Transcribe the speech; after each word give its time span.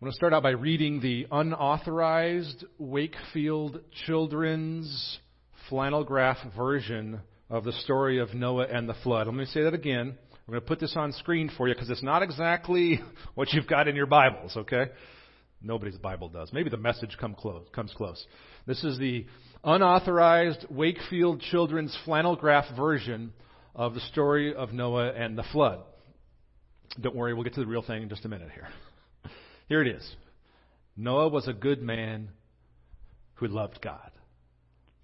I'm 0.00 0.04
going 0.04 0.12
to 0.12 0.16
start 0.16 0.32
out 0.32 0.44
by 0.44 0.50
reading 0.50 1.00
the 1.00 1.26
unauthorized 1.28 2.64
Wakefield 2.78 3.80
Children's 4.06 5.18
flannel 5.68 6.04
graph 6.04 6.36
version 6.56 7.18
of 7.50 7.64
the 7.64 7.72
story 7.72 8.20
of 8.20 8.32
Noah 8.32 8.66
and 8.66 8.88
the 8.88 8.94
flood. 9.02 9.26
Let 9.26 9.34
me 9.34 9.44
say 9.46 9.64
that 9.64 9.74
again. 9.74 10.16
I'm 10.32 10.52
going 10.52 10.60
to 10.60 10.66
put 10.68 10.78
this 10.78 10.94
on 10.94 11.10
screen 11.14 11.50
for 11.56 11.66
you 11.66 11.74
because 11.74 11.90
it's 11.90 12.04
not 12.04 12.22
exactly 12.22 13.00
what 13.34 13.52
you've 13.52 13.66
got 13.66 13.88
in 13.88 13.96
your 13.96 14.06
Bibles, 14.06 14.56
okay? 14.56 14.84
Nobody's 15.60 15.98
Bible 15.98 16.28
does. 16.28 16.52
Maybe 16.52 16.70
the 16.70 16.76
message 16.76 17.16
come 17.18 17.34
close, 17.34 17.66
comes 17.72 17.92
close. 17.96 18.24
This 18.68 18.84
is 18.84 19.00
the 19.00 19.26
unauthorized 19.64 20.64
Wakefield 20.70 21.40
Children's 21.40 21.98
flannel 22.04 22.36
graph 22.36 22.66
version 22.76 23.32
of 23.74 23.94
the 23.94 24.00
story 24.12 24.54
of 24.54 24.72
Noah 24.72 25.08
and 25.08 25.36
the 25.36 25.44
flood. 25.50 25.80
Don't 27.00 27.16
worry, 27.16 27.34
we'll 27.34 27.42
get 27.42 27.54
to 27.54 27.60
the 27.60 27.66
real 27.66 27.82
thing 27.82 28.04
in 28.04 28.08
just 28.08 28.24
a 28.24 28.28
minute 28.28 28.50
here. 28.54 28.68
Here 29.68 29.82
it 29.82 29.88
is 29.88 30.16
Noah 30.96 31.28
was 31.28 31.46
a 31.46 31.52
good 31.52 31.80
man 31.80 32.30
who 33.34 33.46
loved 33.46 33.80
God. 33.82 34.10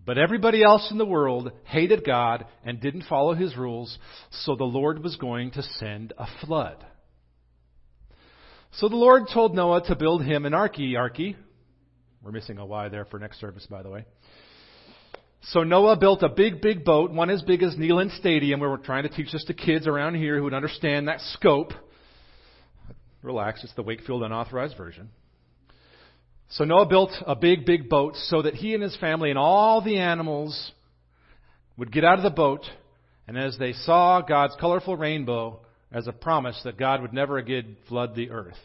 But 0.07 0.19
everybody 0.19 0.63
else 0.63 0.89
in 0.91 0.99
the 0.99 1.07
world 1.07 1.53
hated 1.65 2.05
God 2.05 2.45
and 2.65 2.81
didn't 2.81 3.05
follow 3.09 3.33
his 3.33 3.57
rules, 3.57 3.97
so 4.31 4.55
the 4.55 4.65
Lord 4.65 5.03
was 5.03 5.17
going 5.17 5.53
to 5.53 5.63
send 5.63 6.13
a 6.19 6.27
flood. 6.45 6.85
So 8.73 8.89
the 8.89 8.97
Lord 8.97 9.25
told 9.33 9.55
Noah 9.55 9.83
to 9.87 9.97
build 9.97 10.23
him 10.25 10.45
an 10.45 10.53
arky 10.53 10.93
arky. 10.93 11.37
We're 12.23 12.33
missing 12.33 12.59
a 12.59 12.67
Y 12.67 12.89
there 12.89 13.05
for 13.05 13.19
next 13.19 13.41
service, 13.41 13.67
by 13.71 13.83
the 13.83 13.89
way. 13.89 14.05
So 15.49 15.63
Noah 15.63 15.97
built 15.97 16.23
a 16.23 16.29
big, 16.29 16.61
big 16.61 16.85
boat, 16.85 17.11
one 17.11 17.31
as 17.31 17.43
big 17.43 17.63
as 17.63 17.75
Neyland 17.77 18.19
Stadium, 18.19 18.61
where 18.61 18.71
we're 18.71 18.79
trying 18.79 19.05
to 19.05 19.11
teach 19.11 19.31
this 19.33 19.45
to 19.45 19.55
kids 19.55 19.87
around 19.87 20.17
here 20.17 20.37
who 20.37 20.45
would 20.45 20.55
understand 20.55 21.09
that 21.09 21.21
scope. 21.33 21.73
Relax, 23.25 23.65
it's 23.65 23.73
the 23.75 23.83
Wakefield 23.83 24.23
unauthorized 24.23 24.77
version. 24.77 25.09
So 26.51 26.65
Noah 26.65 26.87
built 26.87 27.11
a 27.27 27.35
big, 27.35 27.65
big 27.65 27.89
boat 27.89 28.17
so 28.17 28.43
that 28.43 28.55
he 28.55 28.75
and 28.75 28.83
his 28.83 28.95
family 28.99 29.31
and 29.31 29.39
all 29.39 29.81
the 29.83 29.97
animals 29.97 30.73
would 31.79 31.91
get 31.91 32.05
out 32.05 32.19
of 32.19 32.23
the 32.23 32.31
boat, 32.31 32.61
and 33.27 33.39
as 33.39 33.57
they 33.59 33.73
saw 33.73 34.21
God's 34.21 34.55
colorful 34.61 34.97
rainbow 34.97 35.61
as 35.91 36.07
a 36.07 36.13
promise 36.13 36.61
that 36.65 36.79
God 36.79 37.01
would 37.01 37.15
never 37.15 37.39
again 37.39 37.79
flood 37.89 38.15
the 38.15 38.31
earth. 38.31 38.59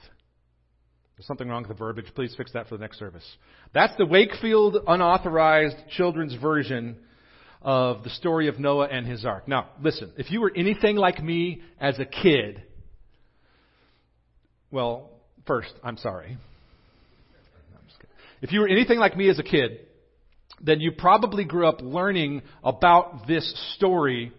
There's 1.16 1.26
something 1.26 1.48
wrong 1.48 1.64
with 1.64 1.70
the 1.70 1.76
verbiage. 1.76 2.08
Please 2.14 2.33
fix 2.36 2.52
that 2.52 2.67
for 2.67 2.76
the 2.76 2.81
next 2.81 3.00
service. 3.00 3.26
That's 3.73 3.95
the 3.98 4.05
Wakefield 4.05 4.78
unauthorized 4.88 5.78
children's 5.95 6.36
version 6.36 6.98
of 7.61 8.03
the 8.03 8.09
story 8.09 8.50
of 8.50 8.59
Noah 8.59 8.88
and 8.88 9.08
his 9.08 9.26
ark. 9.26 9.48
Now, 9.48 9.70
listen, 9.81 10.11
if 10.17 10.31
you 10.31 10.42
were 10.42 10.52
anything 10.55 10.98
like 10.98 11.23
me 11.23 11.61
as 11.80 11.98
a 11.98 12.05
kid, 12.05 12.64
well, 14.72 15.09
first, 15.48 15.73
I'm 15.84 15.98
sorry. 15.98 16.38
if 18.42 18.52
you 18.52 18.62
were 18.62 18.67
anything 18.67 19.00
like 19.00 19.17
me 19.17 19.30
as 19.30 19.39
a 19.39 19.44
kid, 19.44 19.80
then 20.61 20.80
you 20.80 20.92
probably 20.92 21.45
grew 21.45 21.67
up 21.67 21.81
learning 21.81 22.42
about 22.64 23.28
this 23.28 23.73
story 23.76 24.31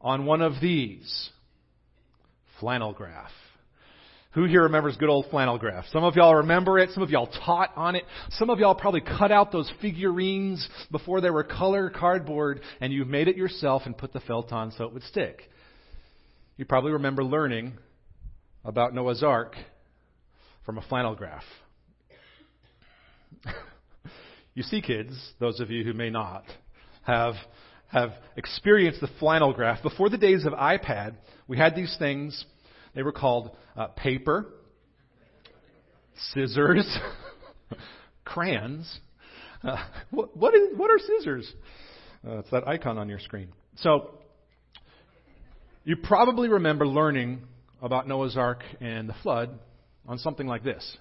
on 0.00 0.26
one 0.26 0.42
of 0.42 0.54
these 0.60 1.30
flannel 2.58 2.92
graph. 2.92 3.30
Who 4.32 4.44
here 4.44 4.62
remembers 4.62 4.96
good 4.96 5.10
old 5.10 5.26
flannel 5.30 5.58
graph? 5.58 5.84
Some 5.92 6.04
of 6.04 6.16
y'all 6.16 6.36
remember 6.36 6.78
it. 6.78 6.90
Some 6.92 7.02
of 7.02 7.10
y'all 7.10 7.30
taught 7.44 7.70
on 7.76 7.96
it. 7.96 8.04
Some 8.30 8.48
of 8.48 8.58
y'all 8.58 8.74
probably 8.74 9.02
cut 9.02 9.30
out 9.30 9.52
those 9.52 9.70
figurines 9.82 10.66
before 10.90 11.20
they 11.20 11.28
were 11.28 11.44
color 11.44 11.90
cardboard 11.90 12.62
and 12.80 12.92
you 12.92 13.04
made 13.04 13.28
it 13.28 13.36
yourself 13.36 13.82
and 13.84 13.96
put 13.96 14.14
the 14.14 14.20
felt 14.20 14.50
on 14.50 14.72
so 14.72 14.84
it 14.84 14.94
would 14.94 15.02
stick. 15.02 15.42
You 16.56 16.64
probably 16.64 16.92
remember 16.92 17.22
learning 17.22 17.74
about 18.64 18.94
Noah's 18.94 19.22
Ark 19.22 19.56
from 20.64 20.78
a 20.78 20.82
flannel 20.82 21.14
graph. 21.14 21.42
you 24.54 24.62
see, 24.62 24.80
kids, 24.80 25.14
those 25.40 25.60
of 25.60 25.70
you 25.70 25.84
who 25.84 25.92
may 25.92 26.10
not, 26.10 26.44
have, 27.02 27.34
have 27.88 28.12
experienced 28.36 29.00
the 29.00 29.08
flannel 29.18 29.52
graph. 29.52 29.82
Before 29.82 30.08
the 30.08 30.18
days 30.18 30.44
of 30.46 30.52
iPad, 30.52 31.14
we 31.48 31.58
had 31.58 31.74
these 31.74 31.94
things. 31.98 32.44
They 32.94 33.02
were 33.02 33.12
called 33.12 33.56
uh, 33.76 33.88
paper, 33.88 34.46
scissors, 36.32 36.86
crayons. 38.24 39.00
Uh, 39.64 39.76
what, 40.10 40.36
what, 40.36 40.54
is, 40.54 40.68
what 40.76 40.90
are 40.90 40.98
scissors? 40.98 41.52
Uh, 42.26 42.38
it's 42.38 42.50
that 42.50 42.66
icon 42.68 42.98
on 42.98 43.08
your 43.08 43.18
screen. 43.18 43.48
So, 43.76 44.18
you 45.84 45.96
probably 45.96 46.48
remember 46.48 46.86
learning 46.86 47.42
about 47.82 48.06
Noah's 48.08 48.36
Ark 48.36 48.62
and 48.80 49.08
the 49.08 49.14
flood 49.22 49.58
on 50.06 50.18
something 50.18 50.46
like 50.46 50.62
this, 50.62 50.96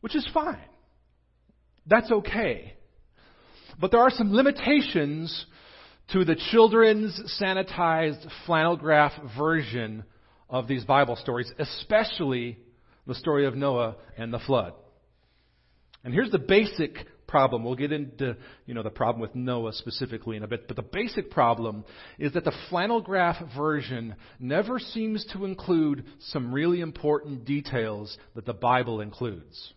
which 0.00 0.16
is 0.16 0.28
fine. 0.34 0.58
That's 1.86 2.10
okay. 2.10 2.74
But 3.80 3.92
there 3.92 4.00
are 4.00 4.10
some 4.10 4.34
limitations 4.34 5.46
to 6.12 6.24
the 6.24 6.36
children's 6.50 7.18
sanitized 7.40 8.26
flannel 8.44 8.76
graph 8.76 9.12
version 9.38 10.04
of 10.48 10.66
these 10.66 10.84
Bible 10.84 11.16
stories, 11.16 11.50
especially 11.58 12.58
the 13.06 13.14
story 13.14 13.46
of 13.46 13.54
Noah 13.54 13.96
and 14.18 14.32
the 14.32 14.40
flood. 14.40 14.74
And 16.02 16.12
here's 16.12 16.30
the 16.30 16.38
basic 16.38 16.96
problem. 17.30 17.64
We'll 17.64 17.76
get 17.76 17.92
into, 17.92 18.36
you 18.66 18.74
know, 18.74 18.82
the 18.82 18.90
problem 18.90 19.20
with 19.20 19.34
Noah 19.34 19.72
specifically 19.72 20.36
in 20.36 20.42
a 20.42 20.48
bit, 20.48 20.66
but 20.66 20.76
the 20.76 20.82
basic 20.82 21.30
problem 21.30 21.84
is 22.18 22.32
that 22.34 22.44
the 22.44 22.52
flannel 22.68 23.00
graph 23.00 23.42
version 23.56 24.16
never 24.38 24.78
seems 24.78 25.24
to 25.32 25.44
include 25.44 26.04
some 26.18 26.52
really 26.52 26.80
important 26.80 27.44
details 27.44 28.18
that 28.34 28.44
the 28.44 28.52
Bible 28.52 29.00
includes. 29.00 29.72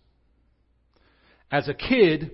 As 1.52 1.68
a 1.68 1.74
kid, 1.74 2.32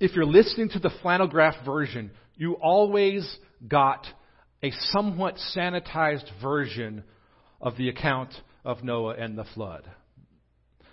if 0.00 0.14
you're 0.14 0.24
listening 0.24 0.70
to 0.70 0.78
the 0.78 0.90
flannel 1.02 1.28
graph 1.28 1.64
version, 1.64 2.10
you 2.36 2.54
always 2.54 3.38
got 3.66 4.06
a 4.62 4.70
somewhat 4.90 5.36
sanitized 5.54 6.28
version 6.40 7.04
of 7.60 7.76
the 7.76 7.88
account 7.88 8.32
of 8.64 8.82
Noah 8.82 9.14
and 9.14 9.36
the 9.36 9.44
flood. 9.54 9.84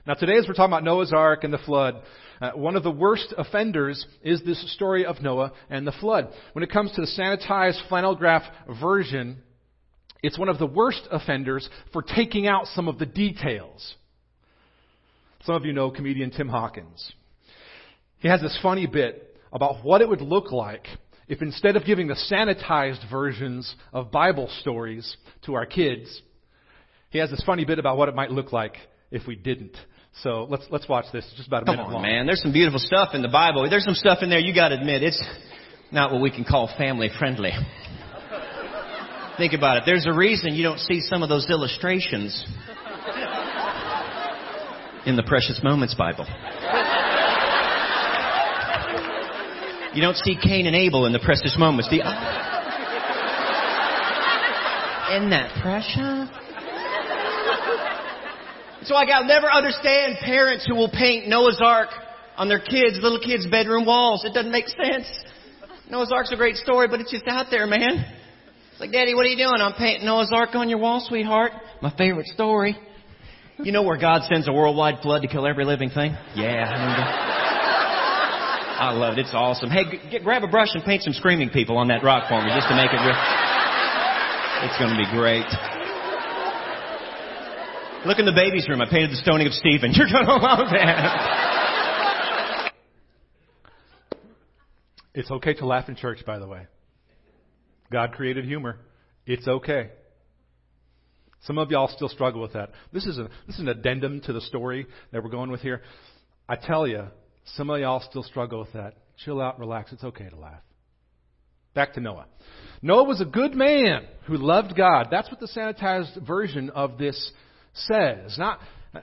Now, 0.07 0.13
today, 0.13 0.38
as 0.38 0.45
we're 0.47 0.53
talking 0.53 0.71
about 0.71 0.83
Noah's 0.83 1.11
Ark 1.11 1.43
and 1.43 1.51
the 1.51 1.57
flood, 1.57 1.99
uh, 2.39 2.51
one 2.51 2.75
of 2.75 2.83
the 2.83 2.91
worst 2.91 3.33
offenders 3.39 4.05
is 4.21 4.39
this 4.43 4.73
story 4.75 5.03
of 5.03 5.19
Noah 5.19 5.51
and 5.67 5.88
the 5.88 5.91
flood. 5.93 6.31
When 6.53 6.63
it 6.63 6.69
comes 6.69 6.91
to 6.91 7.01
the 7.01 7.07
sanitized 7.07 7.88
flannel 7.89 8.13
graph 8.16 8.43
version, 8.79 9.38
it's 10.21 10.38
one 10.38 10.47
of 10.47 10.59
the 10.59 10.67
worst 10.67 11.07
offenders 11.09 11.67
for 11.91 12.03
taking 12.03 12.45
out 12.45 12.67
some 12.67 12.88
of 12.88 12.99
the 12.99 13.07
details. 13.07 13.95
Some 15.43 15.55
of 15.55 15.66
you 15.66 15.73
know 15.73 15.89
comedian 15.89 16.29
Tim 16.29 16.49
Hawkins. 16.49 17.11
He 18.19 18.27
has 18.27 18.41
this 18.41 18.57
funny 18.61 18.85
bit 18.85 19.35
about 19.51 19.83
what 19.83 20.01
it 20.01 20.09
would 20.09 20.22
look 20.22 20.51
like 20.51 20.85
if 21.27 21.41
instead 21.41 21.75
of 21.75 21.83
giving 21.83 22.05
the 22.05 22.22
sanitized 22.31 23.09
versions 23.09 23.73
of 23.91 24.11
Bible 24.11 24.51
stories 24.61 25.17
to 25.47 25.55
our 25.55 25.66
kids, 25.66 26.22
he 27.09 27.17
has 27.17 27.31
this 27.31 27.41
funny 27.43 27.66
bit 27.66 27.79
about 27.79 27.97
what 27.97 28.07
it 28.07 28.13
might 28.13 28.29
look 28.29 28.53
like 28.53 28.75
if 29.09 29.25
we 29.25 29.35
didn't. 29.35 29.75
So 30.24 30.48
let's 30.50 30.66
let's 30.70 30.88
watch 30.88 31.06
this. 31.12 31.26
It's 31.28 31.36
just 31.36 31.48
about 31.48 31.64
a 31.64 31.66
Come 31.66 31.76
minute 31.76 31.88
on, 31.88 31.94
long. 31.94 32.02
man. 32.03 32.26
There's 32.26 32.42
some 32.42 32.53
beautiful 32.53 32.80
stuff 32.80 33.09
in 33.14 33.22
the 33.22 33.28
Bible. 33.28 33.70
There's 33.70 33.84
some 33.86 33.96
stuff 33.96 34.20
in 34.22 34.30
there 34.30 34.40
you 34.40 34.53
got 34.56 34.70
to 34.70 34.76
admit 34.76 35.03
it's 35.03 35.22
not 35.92 36.12
what 36.12 36.22
we 36.22 36.31
can 36.31 36.46
call 36.46 36.70
family 36.78 37.09
friendly. 37.20 37.52
Think 39.38 39.53
about 39.53 39.78
it. 39.78 39.84
There's 39.86 40.06
a 40.08 40.14
reason 40.14 40.53
you 40.53 40.64
don't 40.64 40.80
see 40.80 41.02
some 41.02 41.22
of 41.22 41.30
those 41.30 41.50
illustrations 41.50 42.46
in 45.06 45.16
the 45.18 45.24
Precious 45.24 45.59
Moments 45.64 45.94
Bible. 45.94 46.26
You 49.94 50.02
don't 50.02 50.18
see 50.18 50.36
Cain 50.42 50.66
and 50.66 50.76
Abel 50.76 51.06
in 51.06 51.14
the 51.14 51.20
Precious 51.20 51.56
Moments. 51.58 51.90
Do 51.90 51.96
you? 51.97 52.02
Isn't 55.16 55.30
that 55.30 55.52
precious? 55.62 56.44
So 58.85 58.94
like 58.94 59.09
I'll 59.09 59.25
never 59.25 59.49
understand 59.52 60.17
parents 60.22 60.66
who 60.67 60.76
will 60.76 60.91
paint 60.91 61.28
Noah's 61.28 61.59
Ark 61.64 61.90
on 62.37 62.47
their 62.47 62.59
kids, 62.59 62.99
little 63.02 63.20
kids' 63.20 63.47
bedroom 63.47 63.85
walls. 63.85 64.23
It 64.26 64.34
doesn't 64.34 64.52
make 64.52 64.67
sense. 64.67 65.08
Noah's 65.90 66.11
Ark's 66.11 66.32
a 66.32 66.35
great 66.35 66.55
story, 66.55 66.87
but 66.87 66.99
it's 66.99 67.11
just 67.11 67.28
out 67.28 67.47
there, 67.49 67.66
man. 67.66 68.05
It's 68.72 68.79
like, 68.79 68.91
Daddy, 68.91 69.16
what 69.16 69.26
are 69.26 69.29
you 69.29 69.37
doing? 69.37 69.59
I'm 69.59 69.73
painting 69.73 70.05
Noah's 70.05 70.32
Ark 70.34 70.53
on 70.53 70.70
your 70.70 70.78
wall, 70.78 71.03
sweetheart. 71.08 71.52
My 71.82 71.93
favorite 71.97 72.28
story. 72.28 72.78
You 73.58 73.72
know 73.72 73.84
where 73.84 73.97
God 73.97 74.23
sends 74.29 74.47
a 74.47 74.53
worldwide 74.53 75.02
flood 75.02 75.22
to 75.22 75.28
kill 75.28 75.47
every 75.47 75.66
living 75.66 75.90
thing? 75.90 76.16
Yeah. 76.35 76.70
I 78.78 78.91
love 78.91 79.14
it. 79.14 79.20
It's 79.22 79.34
awesome. 79.34 79.70
Hey, 79.70 79.84
get, 80.11 80.23
grab 80.23 80.43
a 80.43 80.47
brush 80.47 80.70
and 80.73 80.84
paint 80.84 81.03
some 81.03 81.14
screaming 81.14 81.49
people 81.49 81.78
on 81.78 81.87
that 81.87 82.03
rock 82.03 82.28
for 82.28 82.43
me 82.43 82.49
just 82.53 82.67
to 82.67 82.76
make 82.76 82.91
it 82.91 82.99
real. 82.99 83.16
It's 84.67 84.78
going 84.78 84.91
to 84.91 84.99
be 84.99 85.09
great. 85.16 85.74
Look 88.05 88.19
in 88.19 88.25
the 88.25 88.34
baby's 88.34 88.69
room. 88.69 88.81
I 88.81 88.90
painted 88.90 89.09
the 89.09 89.16
stoning 89.16 89.47
of 89.47 89.53
Stephen. 89.53 89.91
You're 89.96 90.07
going 90.07 90.28
to 90.28 90.35
love 90.35 90.67
that. 90.72 92.72
It's 95.16 95.31
okay 95.31 95.55
to 95.55 95.66
laugh 95.66 95.90
in 95.90 95.96
church, 95.96 96.19
by 96.23 96.37
the 96.37 96.47
way. 96.47 96.67
God 97.91 98.11
created 98.11 98.46
humor. 98.46 98.78
It's 99.25 99.47
okay. 99.47 99.90
Some 101.46 101.57
of 101.57 101.72
y'all 101.72 101.87
still 101.87 102.09
struggle 102.09 102.41
with 102.41 102.53
that. 102.53 102.69
This 102.93 103.07
is, 103.07 103.17
a, 103.17 103.23
this 103.47 103.55
is 103.55 103.61
an 103.61 103.69
addendum 103.69 104.22
to 104.22 104.34
the 104.34 104.41
story 104.41 104.85
that 105.11 105.23
we're 105.23 105.31
going 105.31 105.49
with 105.49 105.61
here. 105.61 105.81
I 106.47 106.58
tell 106.58 106.87
you, 106.87 107.05
some 107.55 107.72
of 107.72 107.79
y'all 107.79 108.03
still 108.08 108.23
struggle 108.23 108.59
with 108.59 108.73
that. 108.73 108.97
Chill 109.23 109.41
out, 109.41 109.59
relax. 109.59 109.91
It's 109.91 110.03
okay 110.03 110.29
to 110.29 110.35
laugh. 110.35 110.61
Back 111.73 111.93
to 111.93 112.01
Noah. 112.01 112.28
Noah 112.84 113.05
was 113.05 113.19
a 113.19 113.25
good 113.25 113.55
man 113.55 114.05
who 114.28 114.37
loved 114.37 114.75
God. 114.75 115.08
That's 115.09 115.31
what 115.31 115.40
the 115.40 115.47
sanitized 115.47 116.25
version 116.25 116.69
of 116.69 116.99
this 116.99 117.31
says. 117.75 118.37
Not, 118.37 118.59
uh, 118.93 118.99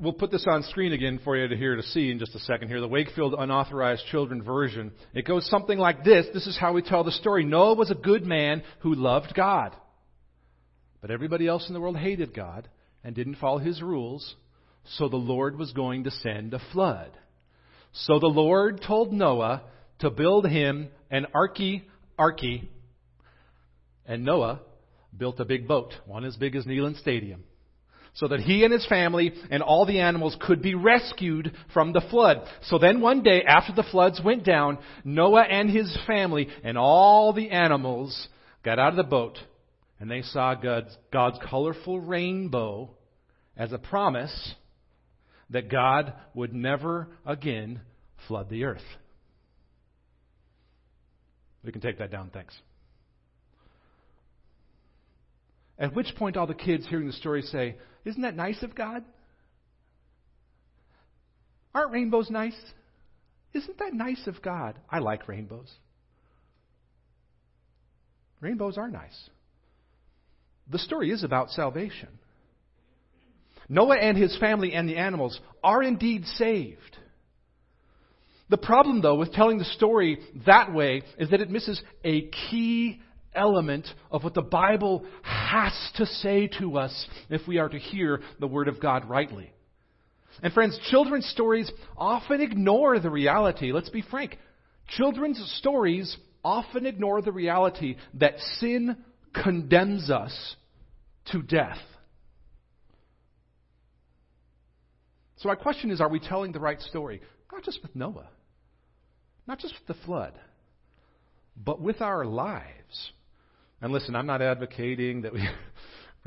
we'll 0.00 0.12
put 0.12 0.30
this 0.30 0.46
on 0.48 0.62
screen 0.64 0.92
again 0.92 1.20
for 1.22 1.36
you 1.36 1.46
to 1.48 1.56
hear 1.56 1.76
to 1.76 1.82
see 1.82 2.10
in 2.10 2.18
just 2.18 2.34
a 2.34 2.40
second 2.40 2.68
here. 2.68 2.80
The 2.80 2.88
Wakefield 2.88 3.34
Unauthorized 3.38 4.04
Children 4.10 4.42
version. 4.42 4.92
It 5.12 5.26
goes 5.26 5.48
something 5.48 5.78
like 5.78 6.04
this. 6.04 6.26
This 6.32 6.46
is 6.46 6.58
how 6.58 6.72
we 6.72 6.82
tell 6.82 7.04
the 7.04 7.12
story. 7.12 7.44
Noah 7.44 7.74
was 7.74 7.90
a 7.90 7.94
good 7.94 8.24
man 8.24 8.62
who 8.80 8.94
loved 8.94 9.34
God. 9.34 9.74
But 11.00 11.10
everybody 11.10 11.46
else 11.46 11.68
in 11.68 11.74
the 11.74 11.80
world 11.80 11.98
hated 11.98 12.34
God 12.34 12.68
and 13.02 13.14
didn't 13.14 13.36
follow 13.36 13.58
his 13.58 13.82
rules, 13.82 14.34
so 14.96 15.08
the 15.08 15.16
Lord 15.16 15.58
was 15.58 15.72
going 15.72 16.04
to 16.04 16.10
send 16.10 16.54
a 16.54 16.62
flood. 16.72 17.10
So 17.92 18.18
the 18.18 18.26
Lord 18.26 18.80
told 18.86 19.12
Noah 19.12 19.62
to 19.98 20.10
build 20.10 20.46
him 20.46 20.88
an 21.10 21.26
arky 21.34 21.82
arky, 22.18 22.68
and 24.06 24.24
Noah 24.24 24.60
built 25.16 25.38
a 25.40 25.44
big 25.44 25.68
boat, 25.68 25.92
one 26.06 26.24
as 26.24 26.36
big 26.36 26.56
as 26.56 26.64
Neyland 26.64 26.98
Stadium 26.98 27.44
so 28.14 28.28
that 28.28 28.40
he 28.40 28.64
and 28.64 28.72
his 28.72 28.86
family 28.86 29.32
and 29.50 29.62
all 29.62 29.86
the 29.86 30.00
animals 30.00 30.36
could 30.40 30.62
be 30.62 30.74
rescued 30.74 31.52
from 31.72 31.92
the 31.92 32.02
flood. 32.10 32.46
So 32.64 32.78
then 32.78 33.00
one 33.00 33.22
day 33.22 33.42
after 33.42 33.72
the 33.72 33.88
floods 33.90 34.20
went 34.24 34.44
down, 34.44 34.78
Noah 35.04 35.42
and 35.42 35.68
his 35.68 35.96
family 36.06 36.48
and 36.62 36.78
all 36.78 37.32
the 37.32 37.50
animals 37.50 38.28
got 38.64 38.78
out 38.78 38.90
of 38.90 38.96
the 38.96 39.02
boat 39.02 39.38
and 39.98 40.10
they 40.10 40.22
saw 40.22 40.54
God's, 40.54 40.96
God's 41.12 41.38
colorful 41.48 42.00
rainbow 42.00 42.90
as 43.56 43.72
a 43.72 43.78
promise 43.78 44.54
that 45.50 45.70
God 45.70 46.12
would 46.34 46.54
never 46.54 47.08
again 47.26 47.80
flood 48.28 48.48
the 48.48 48.64
earth. 48.64 48.82
We 51.64 51.72
can 51.72 51.80
take 51.80 51.98
that 51.98 52.10
down, 52.10 52.30
thanks. 52.32 52.54
At 55.78 55.94
which 55.94 56.14
point, 56.16 56.36
all 56.36 56.46
the 56.46 56.54
kids 56.54 56.86
hearing 56.88 57.06
the 57.06 57.12
story 57.12 57.42
say, 57.42 57.76
isn't 58.04 58.22
that 58.22 58.36
nice 58.36 58.62
of 58.62 58.74
God? 58.74 59.04
Aren't 61.74 61.92
rainbows 61.92 62.30
nice? 62.30 62.56
Isn't 63.52 63.78
that 63.78 63.94
nice 63.94 64.26
of 64.26 64.40
God? 64.42 64.78
I 64.88 65.00
like 65.00 65.28
rainbows. 65.28 65.72
Rainbows 68.40 68.78
are 68.78 68.88
nice. 68.88 69.30
The 70.70 70.78
story 70.78 71.10
is 71.10 71.24
about 71.24 71.50
salvation. 71.50 72.08
Noah 73.68 73.96
and 73.96 74.16
his 74.16 74.36
family 74.38 74.72
and 74.72 74.88
the 74.88 74.96
animals 74.96 75.40
are 75.62 75.82
indeed 75.82 76.24
saved. 76.36 76.98
The 78.50 78.58
problem, 78.58 79.00
though, 79.00 79.14
with 79.14 79.32
telling 79.32 79.58
the 79.58 79.64
story 79.64 80.18
that 80.46 80.72
way 80.72 81.02
is 81.18 81.30
that 81.30 81.40
it 81.40 81.50
misses 81.50 81.80
a 82.04 82.28
key 82.50 83.00
element 83.34 83.86
of 84.10 84.24
what 84.24 84.34
the 84.34 84.42
Bible 84.42 85.04
has 85.22 85.72
to 85.96 86.06
say 86.06 86.48
to 86.58 86.78
us 86.78 87.06
if 87.30 87.46
we 87.46 87.58
are 87.58 87.68
to 87.68 87.78
hear 87.78 88.20
the 88.40 88.46
Word 88.46 88.68
of 88.68 88.80
God 88.80 89.08
rightly. 89.08 89.52
And 90.42 90.52
friends, 90.52 90.78
children's 90.90 91.26
stories 91.26 91.70
often 91.96 92.40
ignore 92.40 92.98
the 92.98 93.10
reality. 93.10 93.72
Let's 93.72 93.90
be 93.90 94.02
frank. 94.02 94.38
Children's 94.88 95.38
stories 95.58 96.16
often 96.44 96.86
ignore 96.86 97.22
the 97.22 97.32
reality 97.32 97.96
that 98.14 98.38
sin 98.58 98.96
condemns 99.32 100.10
us 100.10 100.56
to 101.26 101.42
death. 101.42 101.78
So, 105.36 105.48
my 105.48 105.54
question 105.54 105.90
is 105.90 106.00
are 106.00 106.08
we 106.08 106.20
telling 106.20 106.52
the 106.52 106.60
right 106.60 106.80
story? 106.80 107.20
Not 107.52 107.62
just 107.64 107.82
with 107.82 107.94
Noah, 107.94 108.28
not 109.46 109.58
just 109.58 109.74
with 109.74 109.96
the 109.96 110.02
flood, 110.04 110.32
but 111.56 111.80
with 111.80 112.00
our 112.00 112.24
lives. 112.24 113.12
And 113.84 113.92
listen, 113.92 114.16
I'm 114.16 114.24
not 114.24 114.40
advocating 114.40 115.20
that 115.22 115.34
we 115.34 115.46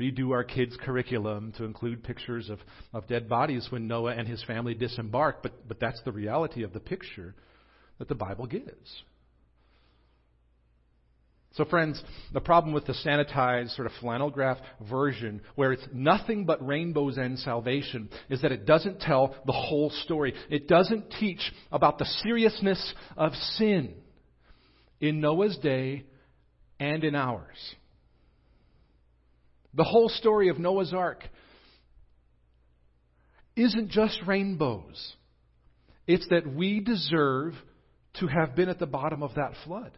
redo 0.00 0.30
our 0.30 0.44
kids' 0.44 0.76
curriculum 0.80 1.52
to 1.58 1.64
include 1.64 2.04
pictures 2.04 2.50
of, 2.50 2.60
of 2.92 3.08
dead 3.08 3.28
bodies 3.28 3.66
when 3.70 3.88
Noah 3.88 4.12
and 4.12 4.28
his 4.28 4.44
family 4.44 4.74
disembarked, 4.74 5.42
but, 5.42 5.66
but 5.66 5.80
that's 5.80 6.00
the 6.04 6.12
reality 6.12 6.62
of 6.62 6.72
the 6.72 6.78
picture 6.78 7.34
that 7.98 8.06
the 8.06 8.14
Bible 8.14 8.46
gives. 8.46 9.02
So, 11.54 11.64
friends, 11.64 12.00
the 12.32 12.40
problem 12.40 12.74
with 12.74 12.86
the 12.86 12.92
sanitized, 13.04 13.74
sort 13.74 13.86
of 13.86 13.92
flannel 14.00 14.30
graph 14.30 14.58
version, 14.88 15.40
where 15.56 15.72
it's 15.72 15.88
nothing 15.92 16.44
but 16.44 16.64
rainbows 16.64 17.16
and 17.18 17.36
salvation, 17.40 18.08
is 18.30 18.40
that 18.42 18.52
it 18.52 18.66
doesn't 18.66 19.00
tell 19.00 19.34
the 19.46 19.52
whole 19.52 19.90
story. 20.04 20.32
It 20.48 20.68
doesn't 20.68 21.12
teach 21.18 21.40
about 21.72 21.98
the 21.98 22.04
seriousness 22.22 22.94
of 23.16 23.32
sin. 23.34 23.94
In 25.00 25.20
Noah's 25.20 25.58
day, 25.58 26.04
and 26.80 27.04
in 27.04 27.14
ours. 27.14 27.74
The 29.74 29.84
whole 29.84 30.08
story 30.08 30.48
of 30.48 30.58
Noah's 30.58 30.92
Ark 30.92 31.22
isn't 33.56 33.90
just 33.90 34.18
rainbows, 34.26 35.14
it's 36.06 36.26
that 36.30 36.46
we 36.46 36.80
deserve 36.80 37.54
to 38.20 38.26
have 38.26 38.54
been 38.54 38.68
at 38.68 38.78
the 38.78 38.86
bottom 38.86 39.22
of 39.22 39.34
that 39.34 39.52
flood. 39.64 39.92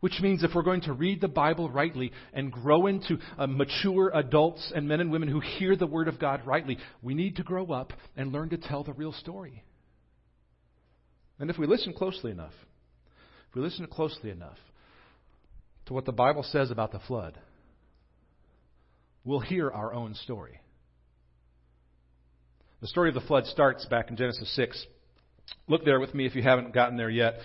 Which 0.00 0.20
means 0.20 0.44
if 0.44 0.52
we're 0.54 0.62
going 0.62 0.82
to 0.82 0.92
read 0.92 1.20
the 1.20 1.28
Bible 1.28 1.68
rightly 1.68 2.12
and 2.32 2.52
grow 2.52 2.86
into 2.86 3.18
uh, 3.36 3.48
mature 3.48 4.12
adults 4.14 4.72
and 4.72 4.86
men 4.86 5.00
and 5.00 5.10
women 5.10 5.28
who 5.28 5.40
hear 5.40 5.74
the 5.74 5.88
Word 5.88 6.06
of 6.06 6.20
God 6.20 6.46
rightly, 6.46 6.78
we 7.02 7.14
need 7.14 7.36
to 7.36 7.42
grow 7.42 7.66
up 7.72 7.92
and 8.16 8.30
learn 8.30 8.50
to 8.50 8.58
tell 8.58 8.84
the 8.84 8.92
real 8.92 9.12
story. 9.12 9.64
And 11.40 11.50
if 11.50 11.58
we 11.58 11.66
listen 11.66 11.94
closely 11.94 12.30
enough, 12.30 12.52
if 13.48 13.56
we 13.56 13.62
listen 13.62 13.88
closely 13.88 14.30
enough, 14.30 14.58
to 15.88 15.94
what 15.94 16.04
the 16.04 16.12
Bible 16.12 16.42
says 16.42 16.70
about 16.70 16.92
the 16.92 16.98
flood, 17.00 17.38
we'll 19.24 19.40
hear 19.40 19.70
our 19.70 19.94
own 19.94 20.14
story. 20.14 20.60
The 22.82 22.86
story 22.86 23.08
of 23.08 23.14
the 23.14 23.22
flood 23.22 23.46
starts 23.46 23.86
back 23.86 24.10
in 24.10 24.16
Genesis 24.16 24.54
6. 24.54 24.86
Look 25.66 25.86
there 25.86 25.98
with 25.98 26.14
me 26.14 26.26
if 26.26 26.36
you 26.36 26.42
haven't 26.42 26.74
gotten 26.74 26.98
there 26.98 27.08
yet. 27.08 27.38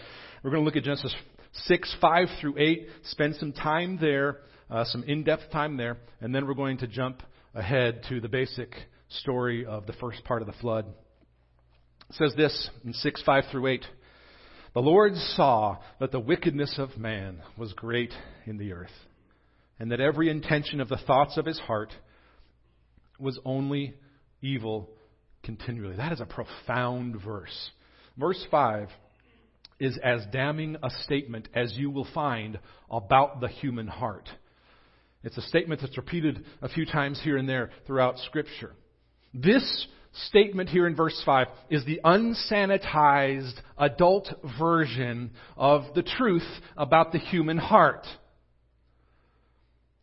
We're 0.43 0.51
going 0.51 0.61
to 0.61 0.65
look 0.65 0.75
at 0.75 0.83
Genesis 0.83 1.15
6, 1.53 1.95
5 2.01 2.27
through 2.41 2.57
8, 2.57 2.87
spend 3.05 3.35
some 3.35 3.53
time 3.53 3.97
there, 3.99 4.39
uh, 4.69 4.83
some 4.83 5.03
in 5.03 5.23
depth 5.23 5.49
time 5.51 5.77
there, 5.77 5.97
and 6.19 6.35
then 6.35 6.45
we're 6.45 6.53
going 6.53 6.77
to 6.79 6.87
jump 6.87 7.23
ahead 7.55 8.03
to 8.09 8.19
the 8.19 8.27
basic 8.27 8.75
story 9.07 9.65
of 9.65 9.85
the 9.85 9.93
first 9.93 10.21
part 10.25 10.41
of 10.41 10.47
the 10.47 10.53
flood. 10.59 10.85
It 12.09 12.15
says 12.17 12.33
this 12.35 12.69
in 12.83 12.91
6, 12.91 13.23
5 13.23 13.43
through 13.51 13.67
8. 13.67 13.85
The 14.73 14.81
Lord 14.81 15.15
saw 15.15 15.77
that 15.99 16.11
the 16.11 16.19
wickedness 16.19 16.75
of 16.79 16.97
man 16.97 17.41
was 17.57 17.73
great 17.73 18.11
in 18.45 18.57
the 18.57 18.73
earth, 18.73 18.89
and 19.79 19.91
that 19.91 20.01
every 20.01 20.29
intention 20.29 20.81
of 20.81 20.89
the 20.89 20.97
thoughts 20.97 21.37
of 21.37 21.45
his 21.45 21.59
heart 21.59 21.93
was 23.19 23.39
only 23.45 23.93
evil 24.41 24.89
continually. 25.43 25.95
That 25.95 26.11
is 26.11 26.21
a 26.21 26.25
profound 26.25 27.21
verse. 27.21 27.71
Verse 28.17 28.43
5 28.49 28.89
is 29.79 29.99
as 30.03 30.25
damning 30.31 30.77
a 30.81 30.89
statement 31.03 31.49
as 31.53 31.77
you 31.77 31.91
will 31.91 32.07
find 32.13 32.57
about 32.89 33.41
the 33.41 33.49
human 33.49 33.87
heart. 33.87 34.27
It's 35.23 35.37
a 35.37 35.41
statement 35.41 35.81
that's 35.81 35.97
repeated 35.97 36.45
a 36.61 36.69
few 36.69 36.85
times 36.85 37.21
here 37.23 37.37
and 37.37 37.47
there 37.47 37.69
throughout 37.85 38.17
Scripture. 38.19 38.73
This 39.33 39.87
statement 40.13 40.69
here 40.69 40.87
in 40.87 40.95
verse 40.95 41.19
5 41.25 41.47
is 41.69 41.85
the 41.85 41.99
unsanitized 42.03 43.55
adult 43.77 44.29
version 44.59 45.31
of 45.57 45.93
the 45.95 46.03
truth 46.03 46.47
about 46.77 47.11
the 47.11 47.19
human 47.19 47.57
heart. 47.57 48.05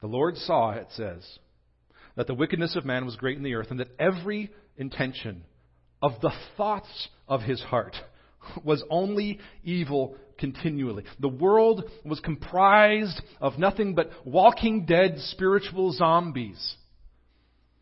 The 0.00 0.06
Lord 0.06 0.36
saw, 0.36 0.72
it 0.72 0.88
says, 0.96 1.38
that 2.16 2.26
the 2.26 2.34
wickedness 2.34 2.76
of 2.76 2.84
man 2.84 3.04
was 3.04 3.16
great 3.16 3.36
in 3.36 3.42
the 3.42 3.54
earth, 3.54 3.70
and 3.70 3.80
that 3.80 3.94
every 3.98 4.50
intention 4.76 5.44
of 6.02 6.12
the 6.22 6.32
thoughts 6.56 7.08
of 7.28 7.42
his 7.42 7.60
heart 7.60 7.94
was 8.64 8.82
only 8.90 9.38
evil 9.62 10.16
continually. 10.38 11.04
The 11.20 11.28
world 11.28 11.84
was 12.04 12.18
comprised 12.20 13.20
of 13.40 13.58
nothing 13.58 13.94
but 13.94 14.10
walking 14.24 14.86
dead 14.86 15.16
spiritual 15.18 15.92
zombies. 15.92 16.76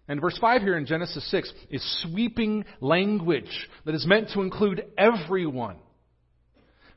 And 0.09 0.21
verse 0.21 0.39
5 0.41 0.63
here 0.63 0.77
in 0.77 0.87
Genesis 0.87 1.31
6 1.31 1.53
is 1.71 2.03
sweeping 2.03 2.65
language 2.81 3.69
that 3.85 3.95
is 3.95 4.07
meant 4.07 4.31
to 4.31 4.41
include 4.41 4.87
everyone. 4.97 5.77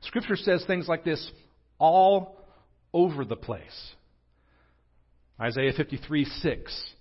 Scripture 0.02 0.38
says 0.38 0.64
things 0.66 0.88
like 0.88 1.04
this 1.04 1.32
all 1.78 2.38
over 2.94 3.26
the 3.26 3.36
place. 3.36 3.92
Isaiah 5.40 5.74
53 5.76 6.26
6 6.26 6.94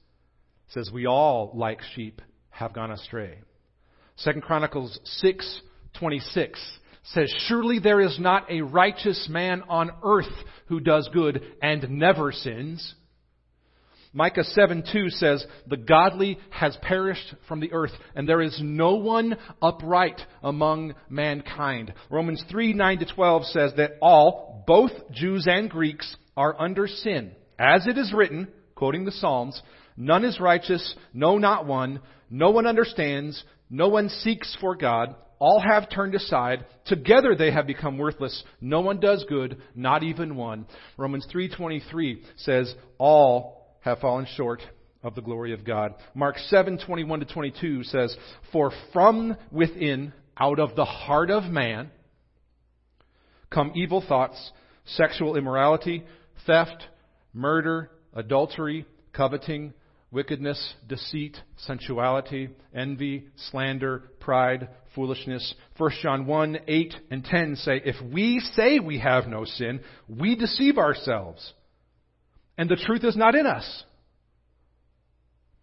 says, 0.68 0.90
We 0.92 1.06
all, 1.06 1.52
like 1.54 1.80
sheep, 1.94 2.20
have 2.50 2.72
gone 2.72 2.90
astray. 2.90 3.38
2 4.24 4.40
Chronicles 4.40 4.98
6 5.04 5.60
26 5.94 6.78
says, 7.04 7.34
Surely 7.46 7.78
there 7.78 8.00
is 8.00 8.18
not 8.18 8.50
a 8.50 8.62
righteous 8.62 9.28
man 9.30 9.62
on 9.68 9.90
earth 10.02 10.32
who 10.66 10.80
does 10.80 11.08
good 11.12 11.42
and 11.62 11.88
never 11.90 12.32
sins. 12.32 12.94
Micah 14.12 14.42
7 14.42 14.82
2 14.92 15.10
says, 15.10 15.46
The 15.68 15.76
godly 15.76 16.38
has 16.50 16.76
perished 16.82 17.34
from 17.46 17.60
the 17.60 17.72
earth, 17.72 17.92
and 18.14 18.28
there 18.28 18.40
is 18.40 18.58
no 18.62 18.96
one 18.96 19.36
upright 19.62 20.20
among 20.42 20.94
mankind. 21.08 21.94
Romans 22.10 22.42
3 22.50 22.72
9 22.72 22.98
to 22.98 23.06
12 23.06 23.44
says 23.46 23.72
that 23.76 23.92
all, 24.02 24.64
both 24.66 24.90
Jews 25.12 25.46
and 25.48 25.70
Greeks, 25.70 26.16
are 26.36 26.60
under 26.60 26.88
sin. 26.88 27.32
As 27.58 27.86
it 27.86 27.98
is 27.98 28.12
written, 28.12 28.48
quoting 28.74 29.04
the 29.04 29.12
Psalms, 29.12 29.60
None 29.96 30.24
is 30.24 30.40
righteous, 30.40 30.94
no, 31.12 31.38
not 31.38 31.66
one. 31.66 32.00
No 32.30 32.50
one 32.50 32.66
understands, 32.66 33.42
no 33.68 33.88
one 33.88 34.08
seeks 34.08 34.56
for 34.60 34.74
God. 34.74 35.14
All 35.38 35.60
have 35.60 35.88
turned 35.88 36.14
aside. 36.14 36.66
Together 36.86 37.34
they 37.34 37.50
have 37.50 37.66
become 37.66 37.96
worthless. 37.96 38.42
No 38.60 38.80
one 38.80 38.98
does 39.00 39.24
good, 39.28 39.60
not 39.74 40.02
even 40.02 40.36
one. 40.36 40.66
Romans 40.96 41.26
3:23 41.26 42.22
says, 42.36 42.74
"All 42.98 43.59
have 43.80 43.98
fallen 44.00 44.26
short 44.36 44.60
of 45.02 45.14
the 45.14 45.22
glory 45.22 45.52
of 45.52 45.64
God. 45.64 45.94
Mark 46.14 46.36
7:21 46.36 47.20
to 47.20 47.26
22 47.26 47.84
says, 47.84 48.16
"For 48.52 48.70
from 48.92 49.36
within, 49.50 50.12
out 50.36 50.58
of 50.58 50.74
the 50.74 50.84
heart 50.84 51.30
of 51.30 51.50
man, 51.50 51.90
come 53.50 53.72
evil 53.74 54.00
thoughts, 54.00 54.52
sexual 54.84 55.36
immorality, 55.36 56.04
theft, 56.46 56.86
murder, 57.32 57.90
adultery, 58.14 58.86
coveting, 59.12 59.72
wickedness, 60.10 60.74
deceit, 60.88 61.40
sensuality, 61.56 62.50
envy, 62.74 63.28
slander, 63.36 64.00
pride, 64.18 64.68
foolishness. 64.94 65.54
1 65.76 65.90
John 66.02 66.26
1, 66.26 66.58
8 66.66 66.94
and 67.10 67.24
10 67.24 67.56
say, 67.56 67.80
If 67.84 67.96
we 68.12 68.40
say 68.40 68.80
we 68.80 68.98
have 68.98 69.28
no 69.28 69.44
sin, 69.44 69.80
we 70.08 70.34
deceive 70.34 70.78
ourselves 70.78 71.52
and 72.60 72.68
the 72.68 72.76
truth 72.76 73.04
is 73.04 73.16
not 73.16 73.34
in 73.34 73.46
us. 73.46 73.84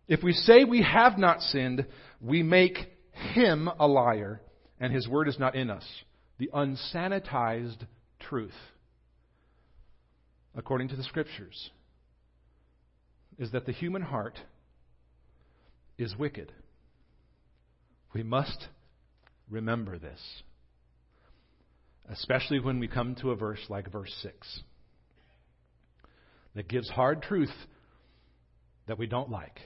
If 0.08 0.24
we 0.24 0.34
say 0.34 0.63
we 0.63 0.82
have 0.82 1.20
not 1.20 1.42
sinned, 1.42 1.86
we 2.20 2.42
make 2.42 2.75
him 3.36 3.70
a 3.80 3.86
liar, 3.86 4.42
and 4.80 4.92
his 4.92 5.08
word 5.08 5.27
is 5.27 5.38
not 5.38 5.54
in 5.54 5.70
us. 5.70 5.86
The 6.39 6.50
unsanitized 6.51 7.86
truth, 8.20 8.56
according 10.56 10.88
to 10.88 10.96
the 10.96 11.04
scriptures, 11.04 11.70
is 13.38 13.51
that 13.51 13.68
the 13.68 13.74
human 13.74 14.01
heart 14.01 14.39
is 16.00 16.18
wicked. 16.18 16.51
We 18.12 18.24
must 18.24 18.70
remember 19.51 20.00
this, 20.00 20.20
especially 22.10 22.60
when 22.60 22.80
we 22.80 22.88
come 22.88 23.13
to 23.22 23.30
a 23.30 23.36
verse 23.36 23.62
like 23.70 23.92
verse 23.92 24.16
6 24.24 24.63
that 26.58 26.68
gives 26.68 26.90
hard 26.90 27.22
truth 27.22 27.54
that 28.88 28.98
we 28.98 29.08
don't 29.08 29.30
like. 29.30 29.60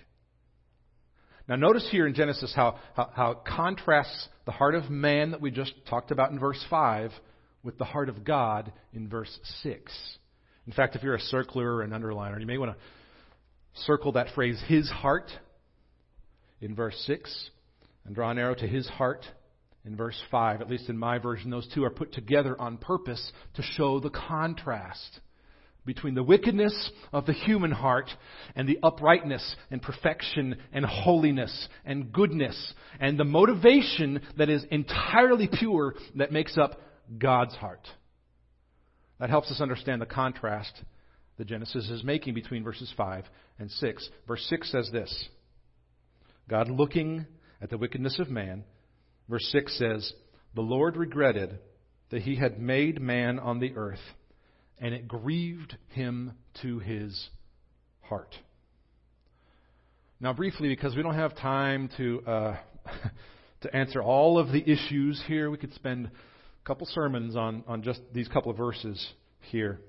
Now, 1.47 1.55
notice 1.55 1.87
here 1.91 2.05
in 2.05 2.13
Genesis 2.13 2.53
how, 2.55 2.79
how, 2.95 3.09
how, 3.13 3.31
it 3.31 3.37
contrasts 3.45 4.27
the 4.45 4.51
heart 4.51 4.75
of 4.75 4.89
man 4.89 5.31
that 5.31 5.41
we 5.41 5.51
just 5.51 5.73
talked 5.89 6.11
about 6.11 6.31
in 6.31 6.39
verse 6.39 6.63
5 6.69 7.11
with 7.63 7.77
the 7.77 7.85
heart 7.85 8.09
of 8.09 8.23
God 8.23 8.71
in 8.93 9.07
verse 9.07 9.39
6. 9.63 10.17
In 10.67 10.73
fact, 10.73 10.95
if 10.95 11.03
you're 11.03 11.15
a 11.15 11.19
circler 11.19 11.65
or 11.65 11.81
an 11.81 11.91
underliner, 11.91 12.39
you 12.39 12.45
may 12.45 12.57
want 12.57 12.73
to 12.73 13.81
circle 13.83 14.13
that 14.13 14.27
phrase, 14.35 14.61
his 14.67 14.89
heart, 14.89 15.31
in 16.61 16.75
verse 16.75 17.01
6, 17.07 17.49
and 18.05 18.15
draw 18.15 18.29
an 18.31 18.37
arrow 18.37 18.55
to 18.55 18.67
his 18.67 18.87
heart 18.87 19.25
in 19.85 19.95
verse 19.95 20.21
5. 20.29 20.61
At 20.61 20.69
least 20.69 20.89
in 20.89 20.97
my 20.97 21.17
version, 21.17 21.49
those 21.49 21.67
two 21.73 21.83
are 21.83 21.89
put 21.89 22.13
together 22.13 22.59
on 22.59 22.77
purpose 22.77 23.31
to 23.55 23.63
show 23.63 23.99
the 23.99 24.11
contrast 24.11 25.19
between 25.85 26.13
the 26.13 26.23
wickedness 26.23 26.91
of 27.11 27.25
the 27.25 27.33
human 27.33 27.71
heart 27.71 28.09
and 28.55 28.67
the 28.67 28.79
uprightness 28.83 29.55
and 29.71 29.81
perfection 29.81 30.57
and 30.71 30.85
holiness 30.85 31.67
and 31.85 32.11
goodness 32.11 32.73
and 32.99 33.17
the 33.17 33.23
motivation 33.23 34.21
that 34.37 34.49
is 34.49 34.63
entirely 34.69 35.49
pure 35.51 35.95
that 36.15 36.31
makes 36.31 36.57
up 36.57 36.79
God's 37.17 37.55
heart. 37.55 37.87
That 39.19 39.29
helps 39.29 39.51
us 39.51 39.61
understand 39.61 40.01
the 40.01 40.07
contrast 40.07 40.83
that 41.37 41.47
Genesis 41.47 41.89
is 41.89 42.03
making 42.03 42.35
between 42.35 42.63
verses 42.63 42.93
5 42.95 43.25
and 43.57 43.69
6. 43.71 44.09
Verse 44.27 44.45
6 44.49 44.71
says 44.71 44.89
this 44.91 45.29
God 46.47 46.69
looking 46.69 47.25
at 47.61 47.69
the 47.69 47.77
wickedness 47.77 48.19
of 48.19 48.29
man. 48.29 48.63
Verse 49.29 49.47
6 49.51 49.77
says, 49.77 50.13
The 50.53 50.61
Lord 50.61 50.97
regretted 50.97 51.57
that 52.09 52.23
he 52.23 52.35
had 52.35 52.59
made 52.59 53.01
man 53.01 53.39
on 53.39 53.59
the 53.59 53.73
earth 53.75 53.99
and 54.81 54.95
it 54.95 55.07
grieved 55.07 55.77
him 55.89 56.33
to 56.63 56.79
his 56.79 57.29
heart. 58.01 58.35
Now, 60.19 60.33
briefly, 60.33 60.69
because 60.69 60.95
we 60.95 61.03
don't 61.03 61.15
have 61.15 61.35
time 61.37 61.89
to 61.97 62.21
uh, 62.27 62.57
to 63.61 63.75
answer 63.75 64.01
all 64.01 64.37
of 64.37 64.51
the 64.51 64.61
issues 64.69 65.23
here, 65.27 65.49
we 65.49 65.57
could 65.57 65.73
spend 65.75 66.07
a 66.07 66.67
couple 66.67 66.87
sermons 66.87 67.35
on 67.35 67.63
on 67.67 67.83
just 67.83 68.01
these 68.11 68.27
couple 68.27 68.51
of 68.51 68.57
verses 68.57 69.07
here. 69.51 69.79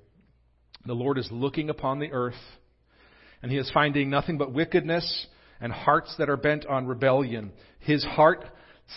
The 0.87 0.95
Lord 0.95 1.19
is 1.19 1.29
looking 1.31 1.71
upon 1.71 1.99
the 1.99 2.13
earth, 2.13 2.35
and 3.43 3.51
He 3.51 3.59
is 3.59 3.71
finding 3.73 4.11
nothing 4.11 4.37
but 4.37 4.53
wickedness 4.53 5.27
and 5.61 5.73
hearts 5.73 6.15
that 6.19 6.29
are 6.29 6.37
bent 6.37 6.67
on 6.67 6.87
rebellion. 6.87 7.53
His 7.81 8.05
heart 8.05 8.45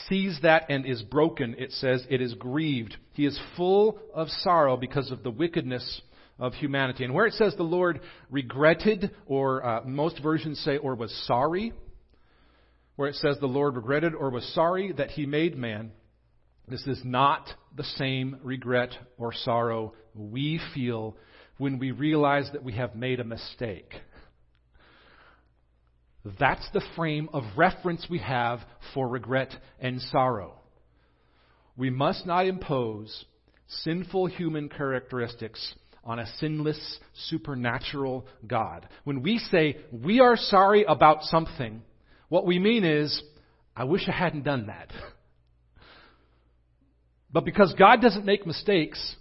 sees 0.08 0.40
that 0.42 0.66
and 0.70 0.86
is 0.86 1.02
broken, 1.02 1.56
it 1.58 1.72
says, 1.72 2.06
it 2.10 2.22
is 2.22 2.34
grieved. 2.34 2.96
He 3.14 3.25
is 3.25 3.40
full 3.56 4.00
of 4.14 4.30
sorrow 4.30 4.78
because 4.78 5.12
of 5.12 5.24
the 5.24 5.32
wickedness 5.32 6.02
of 6.38 6.54
humanity. 6.54 7.04
And 7.04 7.14
where 7.14 7.25
it 7.25 7.34
says 7.34 7.56
the 7.56 7.64
Lord 7.64 8.02
regretted, 8.30 9.12
or 9.25 9.66
uh, 9.66 9.82
most 9.86 10.22
versions 10.22 10.60
say, 10.60 10.78
or 10.78 10.96
was 10.96 11.14
sorry, 11.25 11.74
where 12.96 13.10
it 13.10 13.16
says 13.16 13.38
the 13.40 13.48
Lord 13.48 13.75
regretted 13.75 14.14
or 14.14 14.30
was 14.30 14.46
sorry 14.54 14.92
that 14.94 15.12
he 15.12 15.25
made 15.25 15.58
man, 15.58 15.92
this 16.68 16.86
is 16.88 17.02
not 17.04 17.48
the 17.75 17.84
same 17.84 18.38
regret 18.42 18.92
or 19.18 19.34
sorrow 19.34 19.94
we 20.14 20.60
feel 20.74 21.16
when 21.58 21.78
we 21.78 21.92
realize 21.92 22.50
that 22.54 22.64
we 22.64 22.74
have 22.74 22.96
made 22.96 23.20
a 23.20 23.24
mistake. 23.24 23.94
That's 26.39 26.67
the 26.74 26.84
frame 26.96 27.29
of 27.34 27.44
reference 27.55 28.08
we 28.10 28.17
have 28.17 28.60
for 28.94 29.08
regret 29.08 29.53
and 29.79 30.01
sorrow. 30.01 30.55
We 31.77 31.91
must 31.91 32.25
not 32.25 32.48
impose 32.48 33.25
sinful 33.67 34.27
human 34.27 34.70
characteristics 34.70 35.75
on 36.03 36.20
a 36.20 36.25
sinless, 36.39 37.00
supernatural 37.29 38.25
God. 38.46 38.88
When 39.03 39.22
we 39.22 39.38
say 39.38 39.77
we 39.91 40.20
are 40.20 40.36
sorry 40.36 40.84
about 40.84 41.24
something, 41.24 41.82
what 42.29 42.46
we 42.46 42.60
mean 42.60 42.84
is, 42.84 43.22
I 43.75 43.84
wish 43.84 44.08
I 44.08 44.12
hadn't 44.12 44.44
done 44.44 44.67
that. 44.67 44.89
But 47.32 47.46
because 47.46 47.74
God 47.77 48.01
doesn't 48.01 48.25
make 48.25 48.48
mistakes, 48.48 49.15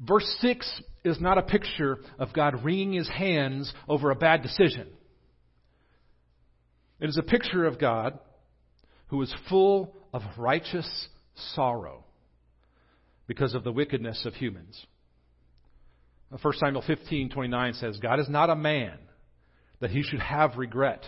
verse 0.00 0.36
6 0.40 0.82
is 1.04 1.20
not 1.20 1.38
a 1.38 1.42
picture 1.42 1.98
of 2.18 2.32
God 2.32 2.64
wringing 2.64 2.92
his 2.92 3.08
hands 3.08 3.72
over 3.88 4.10
a 4.10 4.16
bad 4.16 4.42
decision. 4.42 4.88
It 7.00 7.08
is 7.08 7.18
a 7.18 7.22
picture 7.22 7.64
of 7.64 7.78
God 7.78 8.18
who 9.08 9.22
is 9.22 9.34
full 9.48 9.94
of 10.12 10.22
righteous 10.36 11.08
sorrow 11.54 12.04
because 13.26 13.54
of 13.54 13.64
the 13.64 13.72
wickedness 13.72 14.24
of 14.24 14.34
humans. 14.34 14.86
1 16.30 16.54
Samuel 16.54 16.82
15:29 16.82 17.78
says, 17.78 17.98
God 17.98 18.18
is 18.18 18.28
not 18.28 18.50
a 18.50 18.56
man 18.56 18.98
that 19.80 19.90
he 19.90 20.02
should 20.02 20.20
have 20.20 20.56
regret 20.56 21.04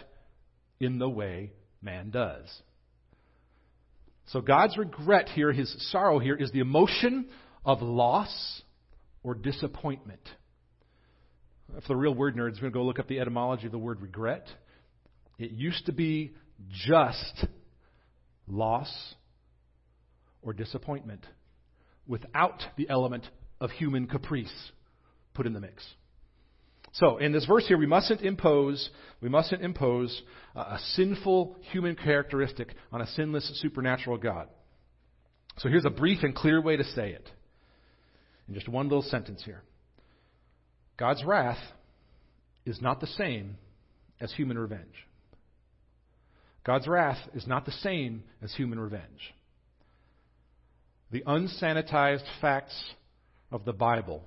in 0.79 0.99
the 0.99 1.09
way 1.09 1.53
man 1.83 2.11
does. 2.11 2.47
So 4.27 4.41
God's 4.41 4.77
regret 4.77 5.29
here, 5.31 5.53
his 5.53 5.75
sorrow 5.91 6.19
here, 6.19 6.37
is 6.37 6.53
the 6.53 6.61
emotion 6.61 7.29
of 7.65 7.81
loss 7.81 8.63
or 9.23 9.35
disappointment. 9.35 10.21
If 11.77 11.87
the 11.87 11.97
real 11.97 12.15
word 12.15 12.37
nerds 12.37 12.55
we're 12.55 12.71
going 12.71 12.73
to 12.73 12.79
go 12.79 12.85
look 12.85 12.99
up 12.99 13.09
the 13.09 13.21
etymology 13.21 13.67
of 13.67 13.73
the 13.73 13.79
word 13.79 14.01
regret, 14.03 14.47
it 15.39 15.51
used 15.51 15.87
to 15.87 15.93
be 15.93 16.35
just 16.71 17.47
loss 18.47 19.15
or 20.43 20.53
disappointment 20.53 21.25
without 22.07 22.63
the 22.77 22.89
element 22.89 23.27
of 23.61 23.71
human 23.71 24.07
caprice 24.07 24.53
put 25.35 25.47
in 25.47 25.53
the 25.53 25.61
mix. 25.61 25.87
So, 26.93 27.19
in 27.19 27.33
this 27.33 27.45
verse 27.45 27.67
here, 27.69 27.77
we 27.77 27.87
mustn't 27.87 28.23
impose, 28.23 28.89
we 29.21 29.29
mustn't 29.29 29.63
impose 29.63 30.23
a 30.55 30.79
sinful 30.95 31.57
human 31.71 31.95
characteristic 31.95 32.75
on 32.91 33.03
a 33.03 33.07
sinless 33.09 33.49
supernatural 33.61 34.17
God. 34.17 34.49
So 35.59 35.69
here's 35.69 35.85
a 35.85 35.91
brief 35.91 36.23
and 36.23 36.35
clear 36.35 36.61
way 36.61 36.77
to 36.77 36.85
say 36.85 37.11
it. 37.11 37.29
In 38.49 38.55
just 38.55 38.69
one 38.69 38.89
little 38.89 39.03
sentence 39.03 39.43
here. 39.45 39.63
God's 40.97 41.23
wrath 41.25 41.59
is 42.65 42.81
not 42.81 43.01
the 43.01 43.07
same 43.07 43.59
as 44.21 44.33
human 44.33 44.59
revenge. 44.59 44.95
God's 46.65 46.87
wrath 46.87 47.19
is 47.35 47.47
not 47.47 47.65
the 47.65 47.73
same 47.73 48.25
as 48.43 48.53
human 48.55 48.79
revenge. 48.79 49.35
The 51.11 51.23
unsanitized 51.23 52.27
facts 52.41 52.79
of 53.51 53.65
the 53.65 53.73
Bible 53.73 54.23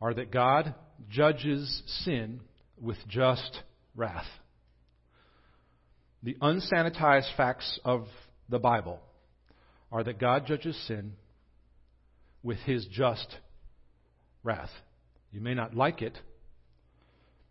are 0.00 0.12
that 0.14 0.32
God 0.32 0.74
judges 1.08 1.82
sin 2.04 2.40
with 2.80 2.96
just 3.08 3.60
wrath. 3.94 4.26
The 6.24 6.36
unsanitized 6.40 7.36
facts 7.36 7.78
of 7.84 8.06
the 8.48 8.58
Bible 8.58 9.00
are 9.92 10.02
that 10.02 10.18
God 10.18 10.46
judges 10.46 10.76
sin 10.86 11.12
with 12.42 12.58
his 12.58 12.86
just 12.86 13.36
wrath. 14.42 14.70
You 15.30 15.40
may 15.40 15.54
not 15.54 15.76
like 15.76 16.02
it, 16.02 16.18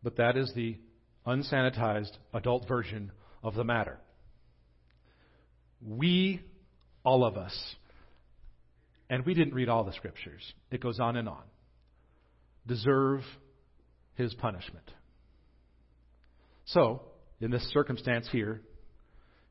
but 0.03 0.17
that 0.17 0.35
is 0.35 0.51
the 0.53 0.77
unsanitized 1.25 2.17
adult 2.33 2.67
version 2.67 3.11
of 3.43 3.55
the 3.55 3.63
matter. 3.63 3.97
We, 5.85 6.41
all 7.03 7.23
of 7.23 7.37
us, 7.37 7.75
and 9.09 9.25
we 9.25 9.33
didn't 9.33 9.53
read 9.53 9.69
all 9.69 9.83
the 9.83 9.93
scriptures, 9.93 10.41
it 10.69 10.81
goes 10.81 10.99
on 10.99 11.17
and 11.17 11.27
on, 11.27 11.43
deserve 12.67 13.21
his 14.15 14.33
punishment. 14.35 14.89
So, 16.65 17.01
in 17.39 17.51
this 17.51 17.63
circumstance 17.73 18.29
here, 18.31 18.61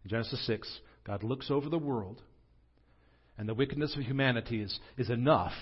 in 0.04 0.10
Genesis 0.10 0.46
6, 0.46 0.80
God 1.04 1.22
looks 1.22 1.50
over 1.50 1.68
the 1.68 1.78
world, 1.78 2.22
and 3.36 3.48
the 3.48 3.54
wickedness 3.54 3.94
of 3.96 4.02
humanity 4.02 4.62
is, 4.62 4.78
is 4.96 5.10
enough 5.10 5.52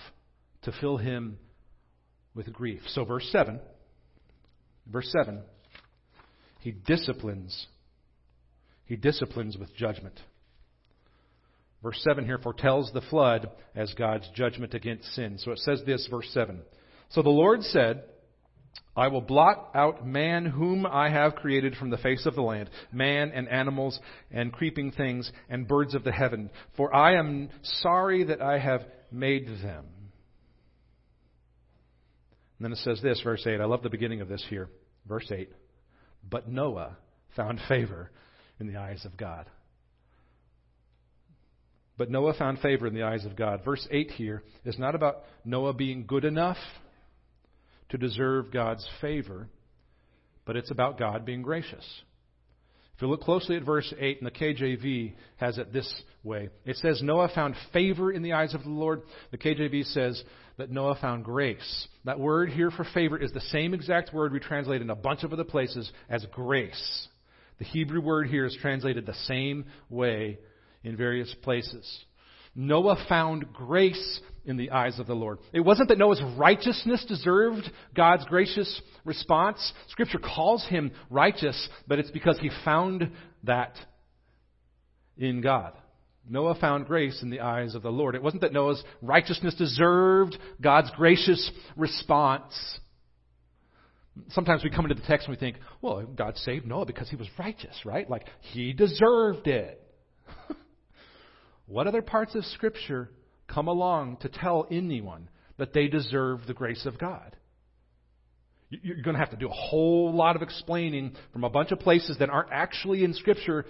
to 0.62 0.72
fill 0.80 0.98
him 0.98 1.38
with 2.34 2.52
grief. 2.52 2.80
So, 2.88 3.04
verse 3.04 3.28
7, 3.32 3.60
verse 4.86 5.12
7, 5.22 5.40
he 6.60 6.72
disciplines. 6.72 7.66
He 8.88 8.96
disciplines 8.96 9.58
with 9.58 9.76
judgment. 9.76 10.18
Verse 11.82 12.00
7 12.08 12.24
here 12.24 12.38
foretells 12.38 12.90
the 12.92 13.02
flood 13.02 13.50
as 13.76 13.92
God's 13.94 14.26
judgment 14.34 14.72
against 14.72 15.14
sin. 15.14 15.38
So 15.38 15.52
it 15.52 15.58
says 15.58 15.82
this, 15.86 16.08
verse 16.10 16.28
7. 16.32 16.62
So 17.10 17.22
the 17.22 17.28
Lord 17.28 17.62
said, 17.62 18.02
I 18.96 19.08
will 19.08 19.20
blot 19.20 19.70
out 19.74 20.06
man 20.06 20.46
whom 20.46 20.86
I 20.86 21.10
have 21.10 21.36
created 21.36 21.76
from 21.76 21.90
the 21.90 21.98
face 21.98 22.24
of 22.24 22.34
the 22.34 22.42
land, 22.42 22.70
man 22.90 23.30
and 23.32 23.46
animals 23.48 24.00
and 24.30 24.52
creeping 24.52 24.90
things 24.90 25.30
and 25.50 25.68
birds 25.68 25.94
of 25.94 26.02
the 26.02 26.12
heaven, 26.12 26.48
for 26.76 26.92
I 26.94 27.16
am 27.16 27.50
sorry 27.62 28.24
that 28.24 28.40
I 28.40 28.58
have 28.58 28.80
made 29.12 29.48
them. 29.48 29.84
And 32.58 32.64
then 32.64 32.72
it 32.72 32.78
says 32.78 33.00
this, 33.02 33.20
verse 33.22 33.46
8. 33.46 33.60
I 33.60 33.66
love 33.66 33.82
the 33.82 33.90
beginning 33.90 34.22
of 34.22 34.28
this 34.28 34.44
here. 34.48 34.70
Verse 35.06 35.30
8. 35.30 35.50
But 36.28 36.48
Noah 36.48 36.96
found 37.36 37.60
favor 37.68 38.10
in 38.60 38.66
the 38.66 38.76
eyes 38.76 39.04
of 39.04 39.16
God. 39.16 39.46
But 41.96 42.10
Noah 42.10 42.34
found 42.34 42.60
favor 42.60 42.86
in 42.86 42.94
the 42.94 43.02
eyes 43.02 43.24
of 43.24 43.34
God. 43.34 43.64
Verse 43.64 43.86
8 43.90 44.12
here 44.12 44.42
is 44.64 44.78
not 44.78 44.94
about 44.94 45.24
Noah 45.44 45.74
being 45.74 46.06
good 46.06 46.24
enough 46.24 46.58
to 47.88 47.98
deserve 47.98 48.52
God's 48.52 48.86
favor, 49.00 49.48
but 50.44 50.56
it's 50.56 50.70
about 50.70 50.98
God 50.98 51.24
being 51.24 51.42
gracious. 51.42 51.84
If 52.94 53.02
you 53.02 53.08
look 53.08 53.22
closely 53.22 53.56
at 53.56 53.64
verse 53.64 53.92
8, 53.96 54.18
and 54.18 54.26
the 54.26 54.30
KJV 54.30 55.14
has 55.36 55.56
it 55.58 55.72
this 55.72 56.02
way 56.24 56.48
it 56.64 56.76
says, 56.76 57.00
Noah 57.02 57.30
found 57.32 57.54
favor 57.72 58.12
in 58.12 58.22
the 58.22 58.32
eyes 58.32 58.54
of 58.54 58.64
the 58.64 58.70
Lord. 58.70 59.02
The 59.30 59.38
KJV 59.38 59.92
says 59.92 60.22
that 60.56 60.70
Noah 60.70 60.98
found 61.00 61.24
grace. 61.24 61.88
That 62.04 62.18
word 62.18 62.50
here 62.50 62.72
for 62.72 62.84
favor 62.94 63.16
is 63.16 63.30
the 63.32 63.40
same 63.40 63.72
exact 63.72 64.12
word 64.12 64.32
we 64.32 64.40
translate 64.40 64.82
in 64.82 64.90
a 64.90 64.96
bunch 64.96 65.22
of 65.22 65.32
other 65.32 65.44
places 65.44 65.90
as 66.08 66.26
grace. 66.32 67.08
The 67.58 67.64
Hebrew 67.64 68.00
word 68.00 68.28
here 68.28 68.44
is 68.44 68.56
translated 68.60 69.06
the 69.06 69.14
same 69.26 69.66
way 69.88 70.38
in 70.84 70.96
various 70.96 71.34
places. 71.42 72.04
Noah 72.54 73.04
found 73.08 73.52
grace 73.52 74.20
in 74.44 74.56
the 74.56 74.70
eyes 74.70 74.98
of 74.98 75.06
the 75.06 75.14
Lord. 75.14 75.38
It 75.52 75.60
wasn't 75.60 75.90
that 75.90 75.98
Noah's 75.98 76.22
righteousness 76.36 77.04
deserved 77.06 77.70
God's 77.94 78.24
gracious 78.24 78.80
response. 79.04 79.72
Scripture 79.88 80.18
calls 80.18 80.66
him 80.66 80.90
righteous, 81.10 81.68
but 81.86 81.98
it's 81.98 82.10
because 82.10 82.38
he 82.40 82.50
found 82.64 83.12
that 83.44 83.76
in 85.16 85.40
God. 85.40 85.74
Noah 86.28 86.56
found 86.56 86.86
grace 86.86 87.22
in 87.22 87.30
the 87.30 87.40
eyes 87.40 87.74
of 87.74 87.82
the 87.82 87.90
Lord. 87.90 88.14
It 88.14 88.22
wasn't 88.22 88.42
that 88.42 88.52
Noah's 88.52 88.82
righteousness 89.02 89.54
deserved 89.54 90.36
God's 90.60 90.90
gracious 90.96 91.50
response. 91.76 92.54
Sometimes 94.30 94.64
we 94.64 94.70
come 94.70 94.84
into 94.84 94.94
the 94.94 95.06
text 95.06 95.26
and 95.26 95.36
we 95.36 95.40
think, 95.40 95.56
well, 95.80 96.02
God 96.02 96.36
saved 96.38 96.66
Noah 96.66 96.86
because 96.86 97.08
he 97.08 97.16
was 97.16 97.28
righteous, 97.38 97.76
right? 97.84 98.08
Like, 98.08 98.26
he 98.40 98.72
deserved 98.72 99.46
it. 99.46 99.82
What 101.68 101.86
other 101.86 102.00
parts 102.00 102.34
of 102.34 102.44
Scripture 102.46 103.10
come 103.46 103.68
along 103.68 104.18
to 104.22 104.30
tell 104.30 104.66
anyone 104.70 105.28
that 105.58 105.74
they 105.74 105.86
deserve 105.86 106.46
the 106.46 106.54
grace 106.54 106.86
of 106.86 106.98
God? 106.98 107.36
You're 108.70 109.02
going 109.02 109.14
to 109.14 109.20
have 109.20 109.30
to 109.30 109.36
do 109.36 109.48
a 109.48 109.52
whole 109.52 110.12
lot 110.14 110.34
of 110.34 110.42
explaining 110.42 111.14
from 111.32 111.44
a 111.44 111.50
bunch 111.50 111.70
of 111.70 111.78
places 111.78 112.16
that 112.18 112.30
aren't 112.30 112.52
actually 112.52 113.04
in 113.04 113.12
Scripture 113.14 113.66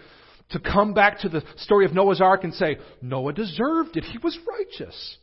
to 0.51 0.61
come 0.61 0.95
back 0.95 1.21
to 1.21 1.29
the 1.29 1.43
story 1.57 1.85
of 1.87 1.93
Noah's 1.93 2.21
Ark 2.21 2.45
and 2.45 2.55
say, 2.55 2.79
Noah 3.03 3.33
deserved 3.33 3.97
it. 3.97 4.05
He 4.05 4.19
was 4.19 4.39
righteous. 4.47 5.17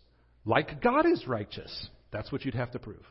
Like 0.45 0.81
God 0.81 1.05
is 1.05 1.25
righteous. 1.27 1.89
That's 2.11 2.31
what 2.31 2.45
you'd 2.45 2.55
have 2.55 2.71
to 2.71 2.79
prove. 2.79 3.03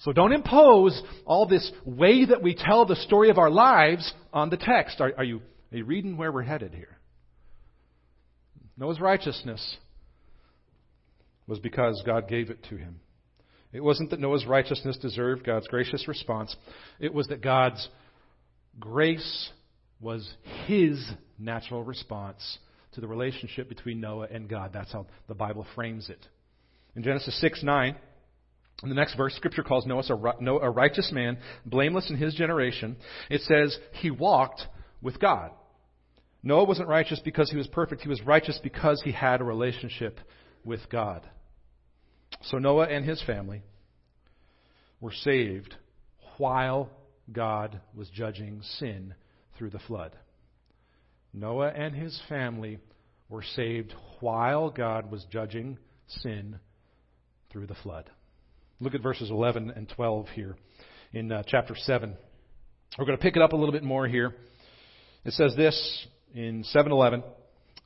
So 0.00 0.12
don't 0.12 0.32
impose 0.32 1.00
all 1.26 1.46
this 1.46 1.70
way 1.84 2.24
that 2.24 2.42
we 2.42 2.54
tell 2.54 2.86
the 2.86 2.96
story 2.96 3.28
of 3.28 3.38
our 3.38 3.50
lives 3.50 4.12
on 4.32 4.48
the 4.48 4.56
text. 4.56 5.00
Are, 5.00 5.12
are, 5.18 5.24
you, 5.24 5.42
are 5.72 5.76
you 5.76 5.84
reading 5.84 6.16
where 6.16 6.32
we're 6.32 6.42
headed 6.42 6.72
here? 6.72 6.96
Noah's 8.78 9.00
righteousness 9.00 9.76
was 11.46 11.58
because 11.58 12.02
God 12.06 12.28
gave 12.28 12.48
it 12.48 12.62
to 12.70 12.76
him. 12.76 13.00
It 13.72 13.84
wasn't 13.84 14.10
that 14.10 14.20
Noah's 14.20 14.46
righteousness 14.46 14.96
deserved 14.96 15.44
God's 15.44 15.68
gracious 15.68 16.08
response. 16.08 16.56
It 16.98 17.12
was 17.12 17.28
that 17.28 17.42
God's 17.42 17.86
grace 18.78 19.50
was 20.00 20.28
his 20.66 21.04
natural 21.38 21.84
response 21.84 22.58
to 22.92 23.02
the 23.02 23.06
relationship 23.06 23.68
between 23.68 24.00
Noah 24.00 24.28
and 24.30 24.48
God. 24.48 24.70
That's 24.72 24.92
how 24.92 25.06
the 25.28 25.34
Bible 25.34 25.66
frames 25.74 26.08
it. 26.08 26.26
In 26.96 27.02
Genesis 27.02 27.38
6 27.40 27.62
9, 27.62 27.96
in 28.82 28.88
the 28.88 28.94
next 28.94 29.14
verse, 29.14 29.34
Scripture 29.34 29.62
calls 29.62 29.86
Noah 29.86 30.60
a 30.62 30.70
righteous 30.70 31.10
man, 31.12 31.38
blameless 31.66 32.08
in 32.08 32.16
his 32.16 32.34
generation. 32.34 32.96
It 33.28 33.42
says, 33.42 33.78
he 33.92 34.10
walked 34.10 34.62
with 35.02 35.20
God. 35.20 35.50
Noah 36.42 36.64
wasn't 36.64 36.88
righteous 36.88 37.20
because 37.22 37.50
he 37.50 37.58
was 37.58 37.66
perfect. 37.66 38.00
He 38.00 38.08
was 38.08 38.22
righteous 38.22 38.58
because 38.62 39.02
he 39.02 39.12
had 39.12 39.42
a 39.42 39.44
relationship 39.44 40.18
with 40.64 40.80
God. 40.90 41.28
So 42.44 42.58
Noah 42.58 42.86
and 42.86 43.04
his 43.04 43.22
family 43.24 43.62
were 45.00 45.12
saved 45.12 45.74
while 46.38 46.88
God 47.30 47.80
was 47.94 48.08
judging 48.08 48.62
sin 48.78 49.14
through 49.58 49.70
the 49.70 49.78
flood. 49.80 50.16
Noah 51.34 51.68
and 51.68 51.94
his 51.94 52.18
family 52.28 52.78
were 53.28 53.42
saved 53.42 53.94
while 54.20 54.70
God 54.70 55.10
was 55.10 55.26
judging 55.30 55.78
sin 56.06 56.58
through 57.50 57.66
the 57.66 57.74
flood. 57.74 58.10
Look 58.82 58.94
at 58.94 59.02
verses 59.02 59.30
11 59.30 59.74
and 59.76 59.86
12 59.90 60.28
here 60.28 60.56
in 61.12 61.30
uh, 61.30 61.42
chapter 61.46 61.74
7. 61.76 62.16
We're 62.98 63.04
going 63.04 63.18
to 63.18 63.22
pick 63.22 63.36
it 63.36 63.42
up 63.42 63.52
a 63.52 63.56
little 63.56 63.72
bit 63.72 63.82
more 63.82 64.08
here. 64.08 64.34
It 65.22 65.34
says 65.34 65.54
this 65.54 66.06
in 66.34 66.64
711, 66.64 67.22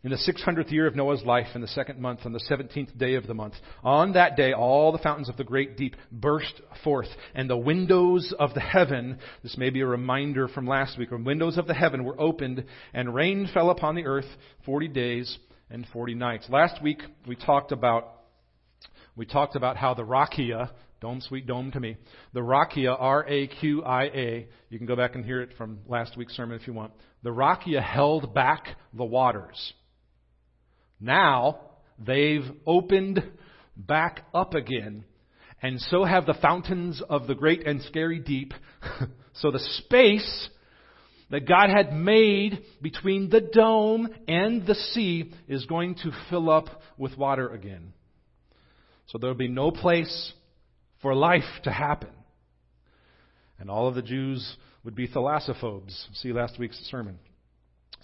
in 0.04 0.10
the 0.10 0.16
600th 0.16 0.70
year 0.70 0.86
of 0.86 0.94
Noah's 0.94 1.24
life, 1.24 1.48
in 1.56 1.62
the 1.62 1.66
second 1.66 1.98
month, 1.98 2.20
on 2.24 2.32
the 2.32 2.44
17th 2.48 2.96
day 2.96 3.16
of 3.16 3.26
the 3.26 3.34
month. 3.34 3.54
On 3.82 4.12
that 4.12 4.36
day, 4.36 4.52
all 4.52 4.92
the 4.92 4.98
fountains 4.98 5.28
of 5.28 5.36
the 5.36 5.42
great 5.42 5.76
deep 5.76 5.96
burst 6.12 6.60
forth, 6.84 7.08
and 7.34 7.50
the 7.50 7.56
windows 7.56 8.32
of 8.38 8.54
the 8.54 8.60
heaven, 8.60 9.18
this 9.42 9.58
may 9.58 9.70
be 9.70 9.80
a 9.80 9.86
reminder 9.86 10.46
from 10.46 10.64
last 10.64 10.96
week, 10.96 11.10
the 11.10 11.16
windows 11.16 11.58
of 11.58 11.66
the 11.66 11.74
heaven 11.74 12.04
were 12.04 12.20
opened, 12.20 12.62
and 12.92 13.12
rain 13.12 13.48
fell 13.52 13.70
upon 13.70 13.96
the 13.96 14.06
earth 14.06 14.28
40 14.64 14.86
days 14.88 15.38
and 15.70 15.88
40 15.92 16.14
nights. 16.14 16.46
Last 16.48 16.80
week, 16.80 17.02
we 17.26 17.34
talked 17.34 17.72
about, 17.72 18.12
we 19.16 19.26
talked 19.26 19.56
about 19.56 19.76
how 19.76 19.94
the 19.94 20.04
Raqia, 20.04 20.70
Dome, 21.04 21.20
sweet 21.20 21.46
dome 21.46 21.70
to 21.72 21.80
me. 21.80 21.98
The 22.32 22.40
Raqia, 22.40 22.96
R-A-Q-I-A. 22.98 24.48
You 24.70 24.78
can 24.78 24.86
go 24.86 24.96
back 24.96 25.14
and 25.14 25.22
hear 25.22 25.42
it 25.42 25.50
from 25.58 25.80
last 25.86 26.16
week's 26.16 26.32
sermon 26.32 26.58
if 26.58 26.66
you 26.66 26.72
want. 26.72 26.92
The 27.22 27.28
Raqia 27.28 27.82
held 27.82 28.32
back 28.32 28.68
the 28.94 29.04
waters. 29.04 29.74
Now, 30.98 31.60
they've 31.98 32.50
opened 32.66 33.22
back 33.76 34.24
up 34.32 34.54
again. 34.54 35.04
And 35.60 35.78
so 35.78 36.04
have 36.04 36.24
the 36.24 36.38
fountains 36.40 37.02
of 37.06 37.26
the 37.26 37.34
great 37.34 37.66
and 37.66 37.82
scary 37.82 38.20
deep. 38.20 38.54
so 39.34 39.50
the 39.50 39.58
space 39.58 40.48
that 41.28 41.46
God 41.46 41.68
had 41.68 41.92
made 41.92 42.62
between 42.80 43.28
the 43.28 43.42
dome 43.42 44.08
and 44.26 44.66
the 44.66 44.74
sea 44.74 45.34
is 45.48 45.66
going 45.66 45.96
to 45.96 46.12
fill 46.30 46.48
up 46.48 46.80
with 46.96 47.18
water 47.18 47.50
again. 47.50 47.92
So 49.08 49.18
there 49.18 49.28
will 49.28 49.36
be 49.36 49.48
no 49.48 49.70
place 49.70 50.32
for 51.04 51.14
life 51.14 51.42
to 51.64 51.70
happen. 51.70 52.08
And 53.58 53.70
all 53.70 53.86
of 53.88 53.94
the 53.94 54.00
Jews 54.00 54.56
would 54.84 54.94
be 54.94 55.06
thalassophobes. 55.06 55.92
See 56.14 56.32
last 56.32 56.58
week's 56.58 56.78
sermon. 56.90 57.18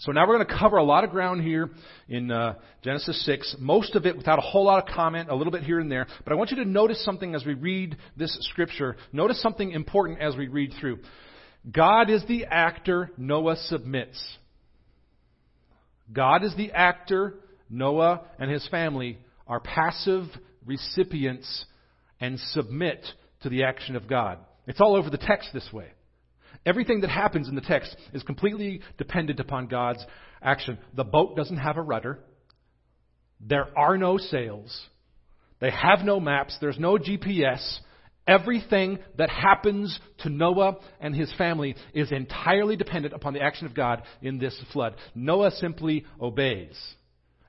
So 0.01 0.13
now 0.13 0.29
we're 0.29 0.37
going 0.37 0.47
to 0.47 0.59
cover 0.59 0.77
a 0.77 0.85
lot 0.85 1.05
of 1.05 1.11
ground 1.11 1.43
here 1.43 1.71
in 2.11 2.31
uh, 2.31 2.57
Genesis 2.85 3.25
6, 3.25 3.57
most 3.59 3.97
of 3.97 4.05
it 4.05 4.19
without 4.19 4.39
a 4.39 4.43
whole 4.43 4.67
lot 4.67 4.87
of 4.87 4.95
comment, 4.95 5.31
a 5.31 5.35
little 5.35 5.51
bit 5.51 5.63
here 5.63 5.81
and 5.81 5.91
there. 5.91 6.07
But 6.25 6.35
I 6.35 6.37
want 6.37 6.51
you 6.51 6.59
to 6.59 6.67
notice 6.67 7.03
something 7.03 7.35
as 7.35 7.47
we 7.47 7.55
read 7.55 7.97
this 8.19 8.37
scripture. 8.51 8.97
Notice 9.15 9.41
something 9.41 9.71
important 9.71 10.21
as 10.21 10.37
we 10.37 10.49
read 10.49 10.75
through. 10.79 10.99
God 11.73 12.11
is 12.11 12.23
the 12.29 12.45
actor, 12.45 13.11
Noah 13.17 13.57
submits. 13.57 14.23
God 16.13 16.45
is 16.45 16.55
the 16.55 16.73
actor, 16.73 17.37
Noah 17.71 18.27
and 18.39 18.51
his 18.51 18.69
family 18.69 19.17
are 19.47 19.61
passive 19.61 20.27
recipients 20.67 21.65
and 22.21 22.39
submit 22.39 23.05
to 23.43 23.49
the 23.49 23.65
action 23.65 23.97
of 23.97 24.07
God. 24.07 24.39
It's 24.67 24.81
all 24.81 24.95
over 24.95 25.11
the 25.11 25.19
text 25.19 25.51
this 25.53 25.69
way. 25.73 25.87
Everything 26.67 27.01
that 27.01 27.11
happens 27.11 27.49
in 27.49 27.55
the 27.55 27.61
text 27.61 27.97
is 28.13 28.23
completely 28.23 28.83
dependent 28.99 29.41
upon 29.41 29.67
God's 29.67 30.05
action. 30.43 30.79
The 30.95 31.05
boat 31.05 31.37
doesn't 31.37 31.57
have 31.57 31.79
a 31.79 31.83
rudder. 31.83 32.19
There 33.41 33.67
are 33.79 33.97
no 33.97 34.19
sails. 34.19 34.79
They 35.61 35.71
have 35.71 36.01
no 36.05 36.21
maps. 36.21 36.57
There's 36.61 36.79
no 36.79 36.99
GPS. 36.99 37.79
Everything 38.27 38.99
that 39.17 39.31
happens 39.31 39.99
to 40.19 40.29
Noah 40.29 40.77
and 41.01 41.15
his 41.15 41.33
family 41.39 41.75
is 41.95 42.13
entirely 42.13 42.77
dependent 42.77 43.15
upon 43.15 43.33
the 43.33 43.41
action 43.41 43.67
of 43.67 43.75
God 43.75 44.03
in 44.21 44.39
this 44.39 44.59
flood. 44.73 44.95
Noah 45.15 45.51
simply 45.53 46.05
obeys. 46.21 46.79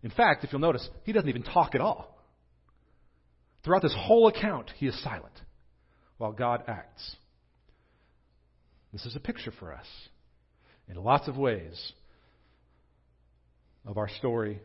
In 0.04 0.12
fact, 0.12 0.44
if 0.44 0.52
you'll 0.52 0.62
notice, 0.62 0.88
he 1.04 1.12
doesn't 1.12 1.30
even 1.30 1.44
talk 1.44 1.76
at 1.76 1.82
all. 1.82 2.18
Throughout 3.64 3.84
this 3.84 3.96
whole 3.98 4.28
account, 4.28 4.72
he 4.78 4.88
is 4.88 5.04
silent 5.04 5.34
while 6.18 6.32
God 6.32 6.64
acts. 6.68 7.16
This 8.92 9.06
is 9.06 9.16
a 9.16 9.20
picture 9.20 9.52
for 9.60 9.74
us 9.74 9.86
in 10.90 10.96
lots 10.96 11.28
of 11.28 11.38
ways 11.38 11.94
of 13.86 13.98
our 13.98 14.10
story. 14.10 14.60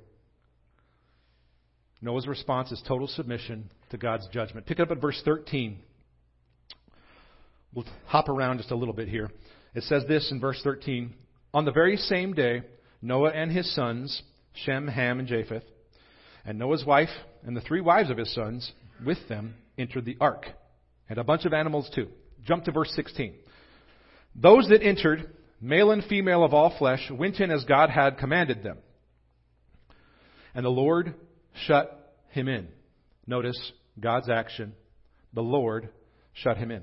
Noah's 2.00 2.26
response 2.26 2.72
is 2.72 2.82
total 2.86 3.06
submission 3.06 3.70
to 3.90 3.98
God's 3.98 4.26
judgment. 4.28 4.66
Pick 4.66 4.80
up 4.80 4.90
at 4.90 5.00
verse 5.00 5.20
13. 5.24 5.78
We'll 7.74 7.86
hop 8.06 8.28
around 8.28 8.58
just 8.58 8.70
a 8.70 8.76
little 8.76 8.94
bit 8.94 9.08
here. 9.08 9.30
It 9.74 9.82
says 9.84 10.04
this 10.08 10.30
in 10.30 10.40
verse 10.40 10.60
13 10.64 11.14
On 11.52 11.64
the 11.64 11.72
very 11.72 11.96
same 11.96 12.32
day, 12.32 12.62
Noah 13.02 13.30
and 13.30 13.52
his 13.52 13.72
sons, 13.74 14.22
Shem, 14.54 14.88
Ham, 14.88 15.18
and 15.18 15.28
Japheth, 15.28 15.64
and 16.44 16.58
Noah's 16.58 16.84
wife 16.84 17.10
and 17.44 17.56
the 17.56 17.60
three 17.60 17.80
wives 17.80 18.10
of 18.10 18.16
his 18.16 18.34
sons 18.34 18.72
with 19.04 19.18
them 19.28 19.54
entered 19.78 20.04
the 20.04 20.16
ark, 20.20 20.46
and 21.08 21.18
a 21.18 21.24
bunch 21.24 21.44
of 21.44 21.52
animals 21.52 21.90
too. 21.94 22.08
Jump 22.44 22.64
to 22.64 22.72
verse 22.72 22.92
16. 22.94 23.34
Those 24.34 24.68
that 24.68 24.82
entered, 24.82 25.32
male 25.60 25.90
and 25.90 26.04
female 26.04 26.44
of 26.44 26.54
all 26.54 26.76
flesh, 26.78 27.10
went 27.10 27.40
in 27.40 27.50
as 27.50 27.64
God 27.64 27.90
had 27.90 28.18
commanded 28.18 28.62
them. 28.62 28.78
And 30.54 30.64
the 30.64 30.70
Lord 30.70 31.14
shut 31.66 32.14
him 32.30 32.48
in. 32.48 32.68
Notice 33.26 33.72
God's 33.98 34.28
action. 34.28 34.74
The 35.32 35.42
Lord 35.42 35.90
shut 36.32 36.56
him 36.56 36.70
in. 36.70 36.82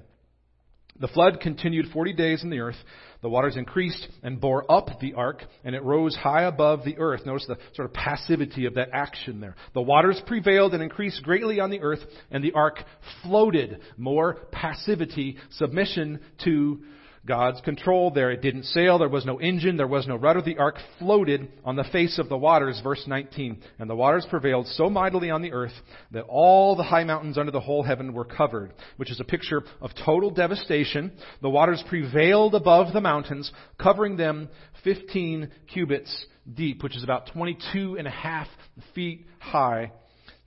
The 1.00 1.08
flood 1.08 1.40
continued 1.42 1.88
40 1.92 2.14
days 2.14 2.44
in 2.44 2.50
the 2.50 2.60
earth. 2.60 2.76
The 3.22 3.30
waters 3.30 3.58
increased 3.58 4.08
and 4.22 4.40
bore 4.40 4.70
up 4.72 5.00
the 5.00 5.14
ark, 5.14 5.44
and 5.64 5.76
it 5.76 5.84
rose 5.84 6.16
high 6.16 6.44
above 6.44 6.84
the 6.86 6.98
earth. 6.98 7.26
Notice 7.26 7.48
the 7.48 7.58
sort 7.74 7.88
of 7.88 7.94
passivity 7.94 8.66
of 8.66 8.76
that 8.76 8.90
action 8.94 9.40
there. 9.40 9.56
The 9.74 9.82
waters 9.82 10.22
prevailed 10.28 10.74
and 10.74 10.84
increased 10.84 11.24
greatly 11.24 11.60
on 11.60 11.72
the 11.72 11.82
earth, 11.82 12.02
and 12.30 12.44
the 12.44 12.52
ark 12.52 12.84
floated. 13.24 13.80
More 13.98 14.36
passivity, 14.52 15.38
submission 15.52 16.20
to 16.44 16.82
God's 17.26 17.62
control 17.62 18.12
there. 18.12 18.32
It 18.32 18.42
didn't 18.42 18.66
sail. 18.66 19.00
There 19.00 19.08
was 19.08 19.26
no 19.26 19.40
engine. 19.40 19.78
There 19.78 19.88
was 19.88 20.08
no 20.08 20.18
rudder. 20.18 20.42
The 20.42 20.58
ark 20.58 20.76
floated 21.00 21.50
on 21.64 21.78
the 21.78 21.86
face 21.86 22.20
of 22.20 22.28
the 22.28 22.38
waters. 22.38 22.82
Verse 22.84 23.04
19. 23.08 23.62
And 23.80 23.90
the 23.90 23.96
waters 23.96 24.28
prevailed 24.30 24.68
so 24.68 24.90
mightily 24.90 25.30
on 25.30 25.42
the 25.42 25.54
earth 25.54 25.72
that 26.12 26.26
all 26.26 26.76
the 26.76 26.84
high 26.84 27.06
mountains 27.06 27.38
under 27.38 27.52
the 27.52 27.62
whole 27.62 27.82
heaven 27.82 28.14
were 28.14 28.26
covered, 28.26 28.74
which 28.98 29.10
is 29.10 29.22
a 29.22 29.26
picture 29.26 29.64
of 29.80 29.92
total 30.06 30.32
devastation. 30.32 31.14
The 31.42 31.50
waters 31.50 31.82
prevailed 31.88 32.56
above 32.56 32.92
the 32.92 33.02
mountains, 33.02 33.50
covering 33.82 34.18
them 34.18 34.50
15 34.84 35.50
cubits 35.74 36.26
deep, 36.54 36.84
which 36.84 36.98
is 36.98 37.04
about 37.04 37.30
22 37.34 37.96
and 37.98 38.06
a 38.06 38.12
half 38.12 38.48
feet 38.94 39.28
high, 39.40 39.94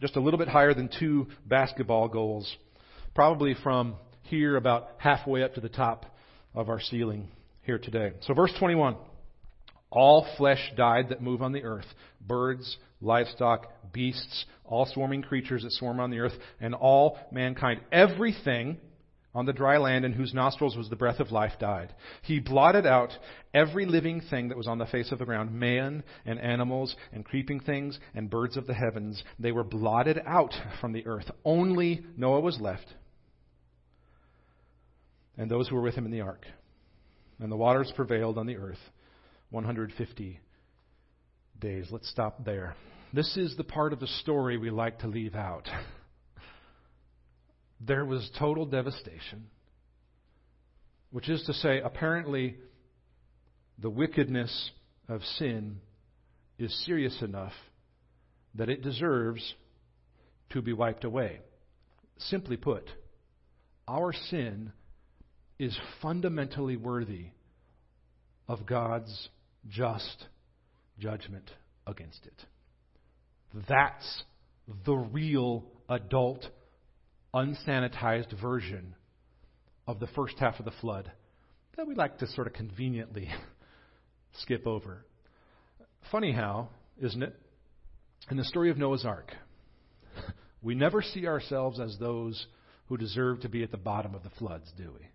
just 0.01 0.17
a 0.17 0.21
little 0.21 0.39
bit 0.39 0.49
higher 0.49 0.75
than 0.75 0.91
two 0.99 1.29
basketball 1.47 2.09
goals. 2.09 2.55
Probably 3.15 3.55
from 3.63 3.95
here 4.23 4.57
about 4.57 4.91
halfway 4.99 5.43
up 5.43 5.55
to 5.55 5.61
the 5.63 5.71
top 5.71 6.05
of 6.57 6.71
our 6.71 6.81
ceiling 6.81 7.29
here 7.63 7.79
today. 7.79 8.13
So, 8.23 8.35
verse 8.35 8.53
21 8.59 8.97
All 9.91 10.27
flesh 10.37 10.73
died 10.77 11.11
that 11.11 11.23
move 11.23 11.43
on 11.43 11.53
the 11.53 11.63
earth 11.63 11.87
birds, 12.27 12.79
livestock, 13.01 13.67
beasts, 13.93 14.47
all 14.65 14.87
swarming 14.87 15.23
creatures 15.23 15.63
that 15.63 15.73
swarm 15.73 16.01
on 16.01 16.11
the 16.11 16.19
earth, 16.19 16.33
and 16.61 16.75
all 16.75 17.19
mankind. 17.31 17.81
Everything 17.93 18.79
on 19.35 19.45
the 19.45 19.53
dry 19.53 19.77
land 19.77 20.07
in 20.07 20.15
whose 20.15 20.33
nostrils 20.33 20.79
was 20.79 20.89
the 20.89 20.97
breath 20.97 21.21
of 21.21 21.31
life 21.31 21.53
died. 21.61 21.95
He 22.23 22.41
blotted 22.41 22.87
out 22.87 23.11
every 23.53 23.85
living 23.85 24.23
thing 24.31 24.49
that 24.49 24.57
was 24.57 24.67
on 24.67 24.79
the 24.79 24.87
face 24.87 25.13
of 25.13 25.19
the 25.19 25.27
ground 25.27 25.53
man 25.53 26.03
and 26.25 26.41
animals 26.41 26.97
and 27.13 27.23
creeping 27.23 27.61
things 27.61 27.99
and 28.15 28.31
birds 28.31 28.57
of 28.57 28.67
the 28.67 28.73
heavens. 28.73 29.23
They 29.39 29.53
were 29.53 29.63
blotted 29.63 30.23
out 30.27 30.55
from 30.81 30.95
the 30.95 31.07
earth. 31.07 31.31
Only 31.45 32.07
Noah 32.17 32.41
was 32.41 32.59
left 32.59 32.87
and 35.37 35.51
those 35.51 35.69
who 35.69 35.77
were 35.77 35.83
with 35.83 35.95
him 35.95 36.07
in 36.07 36.11
the 36.11 36.23
ark. 36.23 36.45
And 37.39 37.53
the 37.53 37.57
waters 37.57 37.93
prevailed 37.95 38.39
on 38.39 38.47
the 38.47 38.57
earth 38.57 38.79
150 39.51 40.41
days. 41.61 41.87
Let's 41.91 42.09
stop 42.11 42.45
there. 42.45 42.75
This 43.13 43.37
is 43.37 43.57
the 43.57 43.65
part 43.65 43.93
of 43.93 44.01
the 44.01 44.07
story 44.07 44.57
we 44.57 44.71
like 44.71 45.01
to 45.01 45.09
leave 45.09 45.35
out. 45.35 45.69
There 47.79 48.07
was 48.07 48.31
total 48.39 48.65
devastation, 48.65 49.49
which 51.11 51.29
is 51.29 51.43
to 51.43 51.53
say, 51.53 51.81
apparently, 51.85 52.57
the 53.79 53.91
wickedness 53.91 54.71
of 55.11 55.21
sin 55.39 55.81
is 56.59 56.75
serious 56.87 57.21
enough 57.21 57.53
that 58.55 58.71
it 58.71 58.83
deserves 58.83 59.55
to 60.51 60.63
be 60.63 60.73
wiped 60.73 61.05
away. 61.05 61.41
Simply 62.17 62.57
put, 62.57 62.89
our 63.87 64.15
sin 64.31 64.73
is 65.59 65.77
fundamentally 66.03 66.77
worthy 66.77 67.27
of 68.49 68.67
God's 68.67 69.29
just 69.69 70.27
judgment 70.99 71.51
against 71.87 72.27
it. 72.27 72.45
That's 73.69 74.25
the 74.85 74.95
real 74.95 75.65
adult, 75.89 76.47
unsanitized 77.35 78.39
version 78.41 78.95
of 79.87 80.01
the 80.01 80.09
first 80.09 80.39
half 80.39 80.59
of 80.59 80.65
the 80.65 80.73
flood 80.81 81.11
that 81.77 81.87
we 81.87 81.95
like 81.95 82.19
to 82.19 82.27
sort 82.29 82.47
of 82.47 82.53
conveniently 82.53 83.29
skip 84.41 84.67
over. 84.67 85.05
Funny 86.11 86.33
how, 86.33 86.69
isn't 87.01 87.23
it? 87.23 87.35
In 88.31 88.37
the 88.37 88.45
story 88.45 88.71
of 88.71 88.79
Noah's 88.79 89.05
Ark, 89.05 89.33
we 90.63 90.75
never 90.75 91.03
see 91.03 91.27
ourselves 91.27 91.79
as 91.79 91.97
those 91.99 92.47
who 92.87 92.97
deserve 92.97 93.41
to 93.41 93.49
be 93.49 93.63
at 93.63 93.71
the 93.71 93.77
bottom 93.77 94.15
of 94.15 94.23
the 94.23 94.31
floods, 94.31 94.73
do 94.77 94.93
we? 94.99 95.07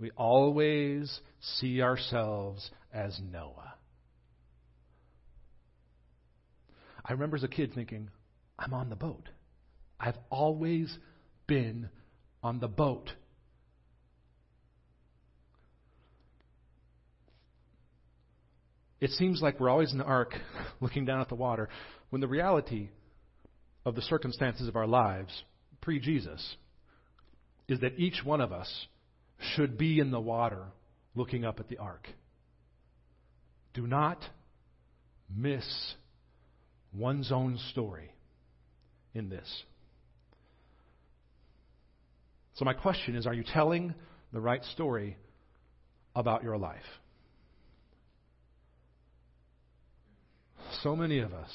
We 0.00 0.10
always 0.16 1.20
see 1.58 1.82
ourselves 1.82 2.70
as 2.92 3.20
Noah. 3.30 3.74
I 7.04 7.12
remember 7.12 7.36
as 7.36 7.44
a 7.44 7.48
kid 7.48 7.72
thinking, 7.74 8.08
I'm 8.58 8.72
on 8.72 8.88
the 8.88 8.96
boat. 8.96 9.28
I've 9.98 10.16
always 10.30 10.96
been 11.46 11.90
on 12.42 12.60
the 12.60 12.68
boat. 12.68 13.10
It 19.00 19.10
seems 19.10 19.42
like 19.42 19.60
we're 19.60 19.70
always 19.70 19.92
in 19.92 19.98
the 19.98 20.04
ark 20.04 20.34
looking 20.80 21.04
down 21.04 21.20
at 21.20 21.28
the 21.28 21.34
water 21.34 21.68
when 22.08 22.20
the 22.20 22.28
reality 22.28 22.88
of 23.84 23.94
the 23.94 24.02
circumstances 24.02 24.66
of 24.66 24.76
our 24.76 24.86
lives 24.86 25.44
pre 25.82 26.00
Jesus 26.00 26.56
is 27.68 27.80
that 27.80 27.98
each 27.98 28.22
one 28.24 28.40
of 28.40 28.52
us 28.52 28.86
should 29.54 29.78
be 29.78 29.98
in 29.98 30.10
the 30.10 30.20
water 30.20 30.64
looking 31.14 31.44
up 31.44 31.60
at 31.60 31.68
the 31.68 31.78
ark. 31.78 32.06
Do 33.74 33.86
not 33.86 34.18
miss 35.34 35.94
one's 36.92 37.30
own 37.32 37.58
story 37.70 38.12
in 39.14 39.28
this. 39.28 39.48
So, 42.54 42.64
my 42.64 42.74
question 42.74 43.16
is 43.16 43.26
are 43.26 43.34
you 43.34 43.44
telling 43.44 43.94
the 44.32 44.40
right 44.40 44.62
story 44.64 45.16
about 46.14 46.42
your 46.42 46.58
life? 46.58 46.82
So 50.82 50.94
many 50.94 51.18
of 51.18 51.32
us 51.32 51.50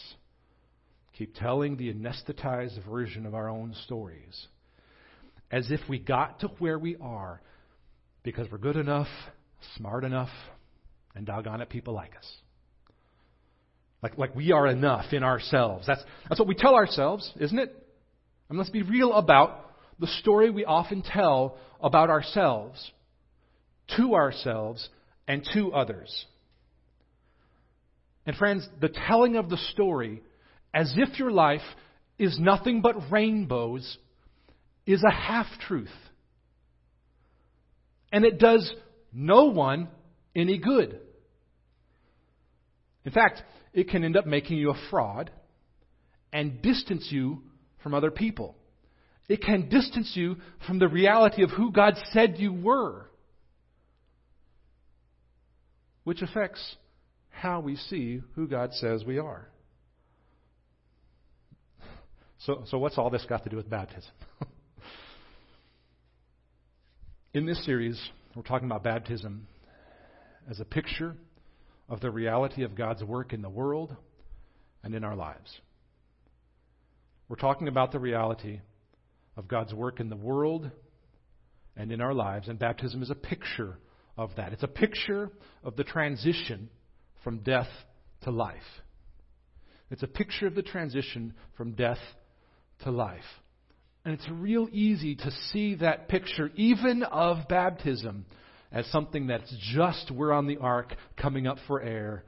keep 1.17 1.35
telling 1.35 1.77
the 1.77 1.93
anesthetized 1.93 2.83
version 2.89 3.25
of 3.25 3.33
our 3.33 3.49
own 3.49 3.73
stories 3.85 4.47
as 5.51 5.71
if 5.71 5.79
we 5.87 5.99
got 5.99 6.41
to 6.41 6.47
where 6.59 6.77
we 6.77 6.97
are 6.97 7.41
because 8.25 8.51
we're 8.51 8.57
good 8.57 8.75
enough, 8.75 9.07
smart 9.77 10.03
enough, 10.03 10.29
And 11.15 11.25
doggone 11.25 11.61
it, 11.61 11.69
people 11.69 11.93
like 11.93 12.13
us. 12.17 12.29
Like, 14.03 14.17
like 14.17 14.35
we 14.35 14.51
are 14.51 14.67
enough 14.67 15.13
in 15.13 15.23
ourselves. 15.23 15.87
That's, 15.87 16.03
that's 16.27 16.39
what 16.39 16.47
we 16.47 16.55
tell 16.55 16.75
ourselves, 16.75 17.31
isn't 17.39 17.57
it? 17.57 17.73
And 18.49 18.57
let's 18.57 18.69
be 18.69 18.81
real 18.81 19.13
about 19.13 19.71
the 19.99 20.07
story 20.07 20.49
we 20.49 20.65
often 20.65 21.03
tell 21.03 21.57
about 21.79 22.09
ourselves, 22.09 22.91
to 23.95 24.15
ourselves, 24.15 24.89
and 25.27 25.47
to 25.53 25.71
others. 25.71 26.25
And 28.25 28.35
friends, 28.35 28.67
the 28.81 28.89
telling 28.89 29.37
of 29.37 29.49
the 29.49 29.57
story 29.71 30.21
as 30.73 30.93
if 30.97 31.17
your 31.17 31.31
life 31.31 31.61
is 32.19 32.37
nothing 32.39 32.81
but 32.81 33.11
rainbows 33.11 33.97
is 34.85 35.01
a 35.03 35.13
half 35.13 35.47
truth. 35.67 35.89
And 38.15 38.23
it 38.23 38.39
does 38.39 38.73
no 39.11 39.47
one 39.47 39.89
any 40.33 40.57
good. 40.57 41.01
In 43.03 43.11
fact, 43.11 43.43
it 43.73 43.89
can 43.89 44.05
end 44.05 44.15
up 44.15 44.25
making 44.25 44.57
you 44.57 44.71
a 44.71 44.89
fraud 44.89 45.31
and 46.31 46.61
distance 46.61 47.09
you 47.11 47.43
from 47.83 47.93
other 47.93 48.11
people. 48.11 48.55
It 49.27 49.41
can 49.41 49.67
distance 49.67 50.13
you 50.13 50.37
from 50.65 50.79
the 50.79 50.87
reality 50.87 51.43
of 51.43 51.49
who 51.49 51.73
God 51.73 51.95
said 52.13 52.35
you 52.37 52.53
were, 52.53 53.05
which 56.05 56.21
affects 56.21 56.77
how 57.31 57.59
we 57.59 57.75
see 57.75 58.21
who 58.35 58.47
God 58.47 58.71
says 58.75 59.03
we 59.03 59.19
are. 59.19 59.49
So, 62.45 62.63
so 62.67 62.77
what's 62.77 62.97
all 62.97 63.09
this 63.09 63.25
got 63.27 63.43
to 63.43 63.49
do 63.49 63.57
with 63.57 63.69
baptism? 63.69 64.11
In 67.35 67.45
this 67.45 67.65
series, 67.65 68.01
we're 68.33 68.43
talking 68.43 68.65
about 68.65 68.81
baptism 68.81 69.45
as 70.49 70.61
a 70.61 70.63
picture 70.63 71.17
of 71.89 71.99
the 71.99 72.09
reality 72.09 72.63
of 72.63 72.75
God's 72.75 73.03
work 73.03 73.33
in 73.33 73.41
the 73.41 73.49
world 73.49 73.93
and 74.85 74.95
in 74.95 75.03
our 75.03 75.17
lives. 75.17 75.53
We're 77.27 77.35
talking 77.35 77.67
about 77.67 77.91
the 77.91 77.99
reality 77.99 78.61
of 79.35 79.49
God's 79.49 79.73
work 79.73 79.99
in 79.99 80.07
the 80.07 80.15
world 80.15 80.71
and 81.75 81.91
in 81.91 81.99
our 81.99 82.13
lives, 82.13 82.47
and 82.47 82.57
baptism 82.57 83.03
is 83.03 83.09
a 83.09 83.15
picture 83.15 83.79
of 84.15 84.29
that. 84.37 84.53
It's 84.53 84.63
a 84.63 84.69
picture 84.69 85.29
of 85.61 85.75
the 85.75 85.83
transition 85.83 86.69
from 87.21 87.39
death 87.39 87.67
to 88.21 88.31
life. 88.31 88.55
It's 89.91 90.03
a 90.03 90.07
picture 90.07 90.47
of 90.47 90.55
the 90.55 90.63
transition 90.63 91.33
from 91.57 91.73
death 91.73 91.99
to 92.85 92.91
life. 92.91 93.25
And 94.05 94.13
it's 94.13 94.29
real 94.29 94.69
easy 94.71 95.15
to 95.15 95.31
see 95.51 95.75
that 95.75 96.07
picture, 96.07 96.51
even 96.55 97.01
of 97.01 97.47
baptism, 97.49 98.25
as 98.71 98.85
something 98.87 99.27
that's 99.27 99.53
just 99.73 100.11
we're 100.11 100.31
on 100.31 100.45
the 100.45 100.57
ark 100.57 100.95
coming 101.17 101.47
up 101.47 101.57
for 101.65 101.81
air, 101.81 102.23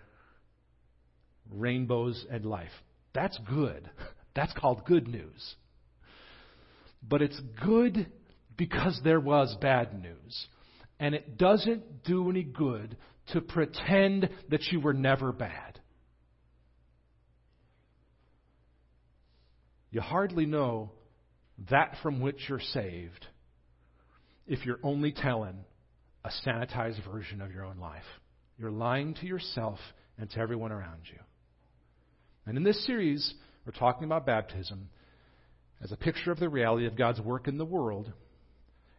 rainbows 1.52 2.26
and 2.32 2.46
life. 2.46 2.72
That's 3.14 3.38
good. 3.48 3.90
That's 4.36 4.54
called 4.54 4.86
good 4.86 5.08
news. 5.08 5.56
But 7.08 7.22
it's 7.22 7.40
good 7.64 8.12
because 8.56 9.00
there 9.04 9.20
was 9.20 9.56
bad 9.60 10.00
news. 10.00 10.48
And 11.00 11.16
it 11.16 11.38
doesn't 11.38 12.04
do 12.04 12.30
any 12.30 12.44
good 12.44 12.98
to 13.34 13.42
pretend 13.42 14.30
that 14.50 14.64
you 14.72 14.80
were 14.80 14.94
never 14.94 15.32
bad. 15.32 15.80
You 19.90 20.02
hardly 20.02 20.46
know 20.46 20.92
that 21.70 21.96
from 22.02 22.22
which 22.22 22.38
you're 22.48 22.60
saved 22.60 23.26
if 24.46 24.66
you're 24.66 24.80
only 24.84 25.12
telling 25.12 25.66
a 26.24 26.30
sanitized 26.46 27.04
version 27.10 27.42
of 27.42 27.52
your 27.52 27.66
own 27.66 27.78
life. 27.78 28.04
You're 28.58 28.72
lying 28.72 29.14
to 29.16 29.26
yourself 29.26 29.80
and 30.18 30.30
to 30.32 30.40
everyone 30.40 30.72
around 30.72 31.02
you. 31.06 31.20
And 32.46 32.58
in 32.58 32.64
this 32.64 32.86
series, 32.86 33.34
we're 33.66 33.74
talking 33.74 34.06
about 34.06 34.26
baptism 34.26 34.90
as 35.82 35.92
a 35.92 35.98
picture 35.98 36.32
of 36.32 36.40
the 36.40 36.50
reality 36.50 36.88
of 36.88 36.98
God's 36.98 37.22
work 37.22 37.48
in 37.48 37.58
the 37.58 37.66
world 37.66 38.12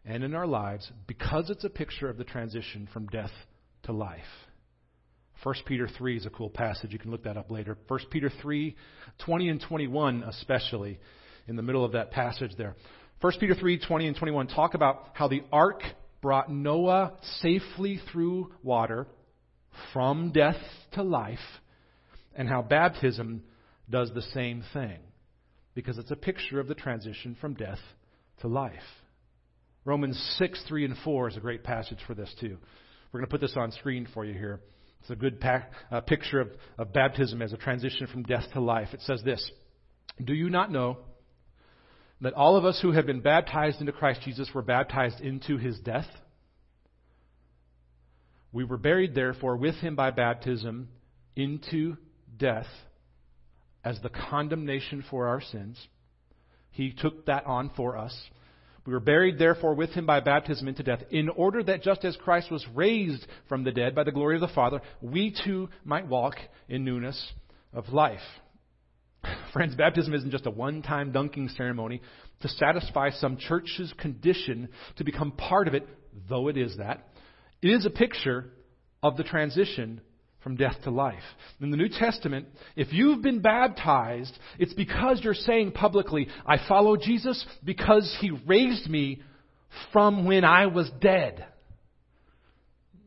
and 0.05 0.23
in 0.23 0.33
our 0.33 0.47
lives 0.47 0.89
because 1.07 1.49
it's 1.49 1.63
a 1.63 1.69
picture 1.69 2.09
of 2.09 2.17
the 2.17 2.23
transition 2.23 2.87
from 2.93 3.07
death 3.07 3.31
to 3.83 3.91
life. 3.91 4.21
1 5.43 5.55
Peter 5.65 5.87
3 5.97 6.17
is 6.17 6.25
a 6.25 6.29
cool 6.29 6.49
passage. 6.49 6.91
You 6.91 6.99
can 6.99 7.11
look 7.11 7.23
that 7.23 7.37
up 7.37 7.49
later. 7.49 7.77
1 7.87 7.99
Peter 8.11 8.31
3, 8.41 8.75
20 9.25 9.49
and 9.49 9.61
21, 9.61 10.23
especially, 10.23 10.99
in 11.49 11.55
the 11.55 11.63
middle 11.63 11.83
of 11.83 11.93
that 11.93 12.11
passage 12.11 12.51
there. 12.57 12.75
1 13.21 13.33
Peter 13.39 13.55
3, 13.55 13.79
20 13.79 14.07
and 14.07 14.15
21 14.15 14.47
talk 14.47 14.75
about 14.75 15.09
how 15.13 15.27
the 15.27 15.43
ark 15.51 15.81
brought 16.21 16.49
Noah 16.49 17.13
safely 17.41 17.99
through 18.11 18.51
water 18.63 19.07
from 19.91 20.31
death 20.31 20.61
to 20.93 21.03
life, 21.03 21.39
and 22.35 22.47
how 22.47 22.61
baptism 22.61 23.43
does 23.89 24.11
the 24.13 24.21
same 24.21 24.63
thing 24.73 24.99
because 25.73 25.97
it's 25.97 26.11
a 26.11 26.15
picture 26.15 26.59
of 26.59 26.67
the 26.67 26.75
transition 26.75 27.35
from 27.39 27.53
death 27.53 27.79
to 28.41 28.47
life. 28.47 28.73
Romans 29.85 30.35
6, 30.37 30.63
3, 30.67 30.85
and 30.85 30.95
4 31.03 31.29
is 31.29 31.37
a 31.37 31.39
great 31.39 31.63
passage 31.63 31.99
for 32.05 32.13
this, 32.13 32.33
too. 32.39 32.57
We're 33.11 33.21
going 33.21 33.27
to 33.27 33.31
put 33.31 33.41
this 33.41 33.55
on 33.57 33.71
screen 33.71 34.07
for 34.13 34.25
you 34.25 34.33
here. 34.33 34.59
It's 35.01 35.09
a 35.09 35.15
good 35.15 35.43
picture 36.05 36.41
of, 36.41 36.49
of 36.77 36.93
baptism 36.93 37.41
as 37.41 37.53
a 37.53 37.57
transition 37.57 38.07
from 38.07 38.23
death 38.23 38.45
to 38.53 38.61
life. 38.61 38.89
It 38.93 39.01
says 39.01 39.21
this 39.23 39.49
Do 40.23 40.33
you 40.33 40.49
not 40.49 40.71
know 40.71 40.97
that 42.21 42.33
all 42.33 42.57
of 42.57 42.65
us 42.65 42.79
who 42.81 42.91
have 42.91 43.05
been 43.05 43.21
baptized 43.21 43.79
into 43.79 43.91
Christ 43.91 44.21
Jesus 44.23 44.49
were 44.53 44.61
baptized 44.61 45.21
into 45.21 45.57
his 45.57 45.79
death? 45.79 46.07
We 48.51 48.63
were 48.63 48.77
buried, 48.77 49.15
therefore, 49.15 49.57
with 49.57 49.75
him 49.75 49.95
by 49.95 50.11
baptism 50.11 50.89
into 51.35 51.97
death 52.37 52.67
as 53.83 53.99
the 54.01 54.09
condemnation 54.09 55.03
for 55.09 55.27
our 55.27 55.41
sins. 55.41 55.77
He 56.71 56.91
took 56.91 57.25
that 57.27 57.45
on 57.45 57.71
for 57.75 57.97
us. 57.97 58.15
We 58.85 58.93
were 58.93 58.99
buried, 58.99 59.37
therefore, 59.37 59.75
with 59.75 59.91
him 59.91 60.05
by 60.05 60.19
baptism 60.19 60.67
into 60.67 60.83
death, 60.83 61.03
in 61.11 61.29
order 61.29 61.61
that 61.63 61.83
just 61.83 62.03
as 62.03 62.17
Christ 62.17 62.49
was 62.49 62.65
raised 62.73 63.25
from 63.47 63.63
the 63.63 63.71
dead 63.71 63.93
by 63.93 64.03
the 64.03 64.11
glory 64.11 64.35
of 64.35 64.41
the 64.41 64.47
Father, 64.47 64.81
we 65.01 65.35
too 65.45 65.69
might 65.83 66.07
walk 66.07 66.35
in 66.67 66.83
newness 66.83 67.33
of 67.71 67.89
life. 67.89 68.19
Friends, 69.53 69.75
baptism 69.75 70.13
isn't 70.13 70.31
just 70.31 70.45
a 70.45 70.51
one 70.51 70.81
time 70.81 71.11
dunking 71.11 71.49
ceremony 71.49 72.01
to 72.41 72.47
satisfy 72.47 73.09
some 73.11 73.37
church's 73.37 73.93
condition 73.97 74.69
to 74.97 75.03
become 75.03 75.31
part 75.31 75.67
of 75.67 75.73
it, 75.73 75.87
though 76.29 76.47
it 76.47 76.57
is 76.57 76.77
that. 76.77 77.07
It 77.61 77.69
is 77.69 77.85
a 77.85 77.89
picture 77.89 78.45
of 79.03 79.17
the 79.17 79.23
transition 79.23 80.01
from 80.43 80.55
death 80.55 80.75
to 80.83 80.91
life. 80.91 81.23
In 81.59 81.69
the 81.69 81.77
New 81.77 81.89
Testament, 81.89 82.47
if 82.75 82.93
you've 82.93 83.21
been 83.21 83.41
baptized, 83.41 84.37
it's 84.57 84.73
because 84.73 85.19
you're 85.21 85.33
saying 85.33 85.73
publicly, 85.73 86.29
I 86.45 86.57
follow 86.67 86.95
Jesus 86.95 87.45
because 87.63 88.17
he 88.21 88.31
raised 88.47 88.89
me 88.89 89.21
from 89.91 90.25
when 90.25 90.45
I 90.45 90.67
was 90.67 90.89
dead. 91.01 91.45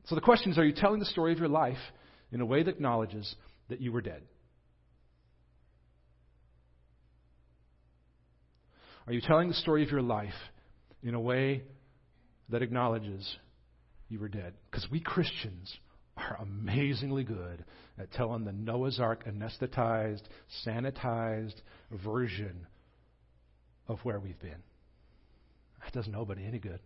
So 0.06 0.14
the 0.14 0.20
question 0.20 0.52
is 0.52 0.58
are 0.58 0.64
you 0.64 0.74
telling 0.74 1.00
the 1.00 1.06
story 1.06 1.32
of 1.32 1.38
your 1.38 1.48
life 1.48 1.78
in 2.32 2.40
a 2.40 2.46
way 2.46 2.62
that 2.62 2.70
acknowledges 2.70 3.34
that 3.70 3.80
you 3.80 3.92
were 3.92 4.02
dead? 4.02 4.22
Are 9.06 9.12
you 9.12 9.20
telling 9.20 9.48
the 9.48 9.54
story 9.54 9.82
of 9.82 9.90
your 9.90 10.02
life 10.02 10.34
in 11.02 11.14
a 11.14 11.20
way 11.20 11.62
that 12.50 12.62
acknowledges 12.62 13.36
you 14.08 14.20
were 14.20 14.28
dead? 14.28 14.54
Because 14.70 14.86
we 14.90 15.00
Christians 15.00 15.76
are 16.16 16.38
amazingly 16.40 17.24
good 17.24 17.64
at 17.98 18.12
telling 18.12 18.44
the 18.44 18.52
Noah's 18.52 19.00
Ark 19.00 19.24
anesthetized, 19.26 20.22
sanitized 20.66 21.56
version 22.04 22.66
of 23.88 23.98
where 24.04 24.20
we've 24.20 24.40
been. 24.40 24.62
That 25.82 25.92
does 25.92 26.06
nobody 26.06 26.44
any 26.44 26.58
good. 26.58 26.78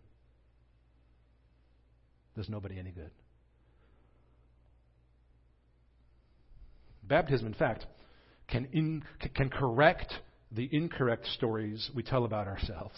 Does 2.34 2.48
nobody 2.48 2.78
any 2.78 2.90
good. 2.90 3.10
Baptism, 7.02 7.46
in 7.46 7.54
fact, 7.54 7.86
can, 8.48 8.68
in, 8.72 9.04
can 9.34 9.48
correct 9.48 10.12
the 10.52 10.68
incorrect 10.70 11.26
stories 11.34 11.90
we 11.94 12.02
tell 12.02 12.24
about 12.24 12.46
ourselves. 12.46 12.94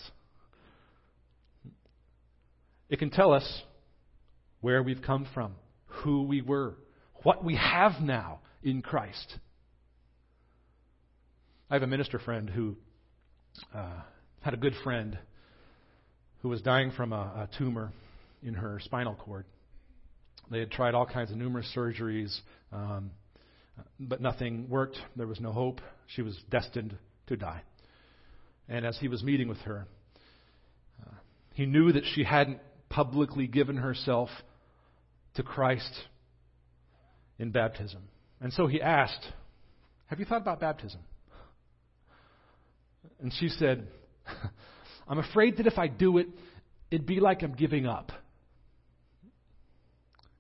It 2.89 2.99
can 2.99 3.11
tell 3.11 3.33
us 3.33 3.63
where 4.61 4.83
we've 4.83 5.03
come 5.03 5.27
from 5.35 5.55
who 5.87 6.23
we 6.23 6.43
were, 6.43 6.75
what 7.23 7.45
we 7.45 7.57
have 7.57 8.01
now 8.01 8.41
in 8.63 8.83
Christ. 8.83 9.37
I 11.71 11.75
have 11.75 11.83
a 11.83 11.87
minister 11.87 12.19
friend 12.19 12.49
who 12.49 12.77
uh, 13.75 14.01
had 14.41 14.55
a 14.55 14.57
good 14.57 14.75
friend 14.83 15.19
who 16.43 16.49
was 16.49 16.63
dying 16.63 16.93
from 16.93 17.13
a, 17.13 17.17
a 17.17 17.49
tumor 17.59 17.93
in 18.43 18.55
her 18.55 18.81
spinal 18.83 19.15
cord. 19.15 19.45
They 20.51 20.61
had 20.61 20.71
tried 20.71 20.95
all 20.95 21.05
kinds 21.05 21.31
of 21.31 21.37
numerous 21.37 21.71
surgeries, 21.77 22.35
um, 22.73 23.11
but 24.01 24.21
nothing 24.21 24.69
worked. 24.69 24.97
There 25.17 25.27
was 25.27 25.41
no 25.41 25.53
hope. 25.53 25.81
She 26.07 26.23
was 26.23 26.39
destined 26.51 26.97
to 27.29 27.37
die. 27.37 27.63
And 28.69 28.85
as 28.85 28.99
he 28.99 29.09
was 29.09 29.23
meeting 29.23 29.49
with 29.49 29.59
her, 29.59 29.87
uh, 31.07 31.15
he 31.55 31.67
knew 31.67 31.93
that 31.93 32.05
she 32.15 32.25
hadn't 32.25 32.61
publicly 32.89 33.47
given 33.47 33.77
herself 33.77 34.29
to 35.35 35.43
Christ 35.43 35.93
in 37.39 37.51
baptism. 37.51 38.03
And 38.41 38.53
so 38.53 38.67
he 38.67 38.81
asked, 38.81 39.27
Have 40.07 40.19
you 40.19 40.25
thought 40.25 40.43
about 40.43 40.61
baptism? 40.61 41.01
And 43.21 43.33
she 43.39 43.49
said, 43.49 43.89
I'm 45.09 45.19
afraid 45.19 45.57
that 45.57 45.67
if 45.67 45.79
I 45.79 45.89
do 45.89 46.19
it, 46.19 46.29
it'd 46.91 47.07
be 47.07 47.21
like 47.21 47.43
I'm 47.43 47.55
giving 47.55 47.87
up. 47.87 48.13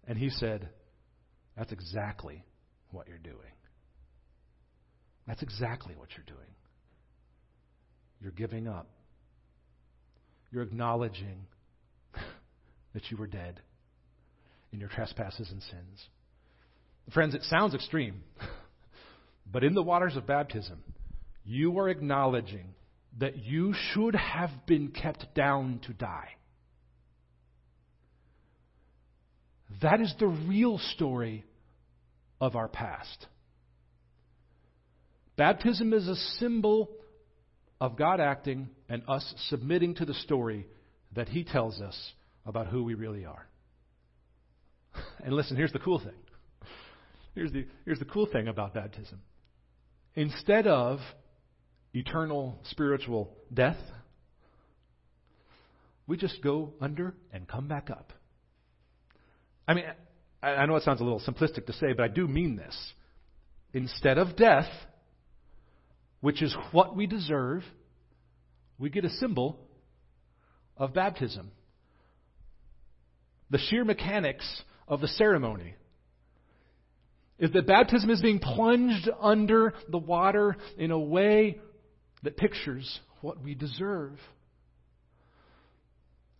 And 0.06 0.18
he 0.18 0.30
said, 0.30 0.68
That's 1.56 1.72
exactly 1.72 2.44
what 2.90 3.08
you're 3.08 3.18
doing. 3.18 3.36
That's 5.26 5.42
exactly 5.42 5.94
what 5.96 6.08
you're 6.16 6.24
doing. 6.26 6.48
You're 8.20 8.32
giving 8.32 8.68
up. 8.68 8.88
You're 10.50 10.62
acknowledging 10.62 11.46
that 12.94 13.10
you 13.10 13.16
were 13.16 13.26
dead 13.26 13.60
in 14.72 14.80
your 14.80 14.88
trespasses 14.88 15.50
and 15.50 15.62
sins. 15.62 16.06
Friends, 17.12 17.34
it 17.34 17.42
sounds 17.44 17.74
extreme, 17.74 18.22
but 19.50 19.64
in 19.64 19.74
the 19.74 19.82
waters 19.82 20.16
of 20.16 20.26
baptism, 20.26 20.82
you 21.44 21.78
are 21.78 21.88
acknowledging 21.88 22.74
that 23.18 23.38
you 23.38 23.74
should 23.92 24.14
have 24.14 24.50
been 24.66 24.88
kept 24.88 25.34
down 25.34 25.80
to 25.86 25.92
die. 25.92 26.28
That 29.80 30.00
is 30.00 30.14
the 30.18 30.26
real 30.26 30.78
story 30.78 31.44
of 32.40 32.56
our 32.56 32.68
past. 32.68 33.26
Baptism 35.36 35.92
is 35.92 36.08
a 36.08 36.16
symbol 36.38 36.90
of 37.80 37.96
God 37.96 38.20
acting 38.20 38.68
and 38.88 39.02
us 39.08 39.34
submitting 39.48 39.94
to 39.96 40.04
the 40.04 40.14
story 40.14 40.66
that 41.14 41.28
He 41.28 41.44
tells 41.44 41.80
us 41.80 41.96
about 42.44 42.66
who 42.68 42.84
we 42.84 42.94
really 42.94 43.24
are. 43.24 43.46
And 45.24 45.34
listen, 45.34 45.56
here's 45.56 45.72
the 45.72 45.78
cool 45.78 45.98
thing. 45.98 46.14
Here's 47.34 47.52
the, 47.52 47.66
here's 47.84 47.98
the 47.98 48.04
cool 48.04 48.26
thing 48.26 48.48
about 48.48 48.74
baptism. 48.74 49.20
Instead 50.14 50.66
of 50.66 50.98
eternal 51.92 52.58
spiritual 52.64 53.36
death, 53.52 53.76
we 56.06 56.16
just 56.16 56.42
go 56.42 56.72
under 56.80 57.14
and 57.32 57.46
come 57.46 57.68
back 57.68 57.90
up. 57.90 58.12
I 59.68 59.74
mean, 59.74 59.84
I, 60.42 60.48
I 60.48 60.66
know 60.66 60.76
it 60.76 60.82
sounds 60.82 61.00
a 61.00 61.04
little 61.04 61.20
simplistic 61.20 61.66
to 61.66 61.72
say, 61.74 61.92
but 61.96 62.04
I 62.04 62.08
do 62.08 62.26
mean 62.26 62.56
this. 62.56 62.76
Instead 63.72 64.18
of 64.18 64.34
death, 64.34 64.68
which 66.20 66.42
is 66.42 66.54
what 66.72 66.96
we 66.96 67.06
deserve, 67.06 67.62
we 68.78 68.90
get 68.90 69.04
a 69.04 69.10
symbol 69.10 69.58
of 70.76 70.94
baptism. 70.94 71.50
The 73.50 73.58
sheer 73.58 73.84
mechanics 73.84 74.62
of 74.86 75.00
the 75.00 75.08
ceremony 75.08 75.74
is 77.38 77.52
that 77.52 77.66
baptism 77.66 78.10
is 78.10 78.20
being 78.20 78.40
plunged 78.40 79.08
under 79.20 79.74
the 79.88 79.98
water 79.98 80.56
in 80.76 80.90
a 80.90 80.98
way 80.98 81.60
that 82.22 82.36
pictures 82.36 83.00
what 83.20 83.42
we 83.42 83.54
deserve. 83.54 84.18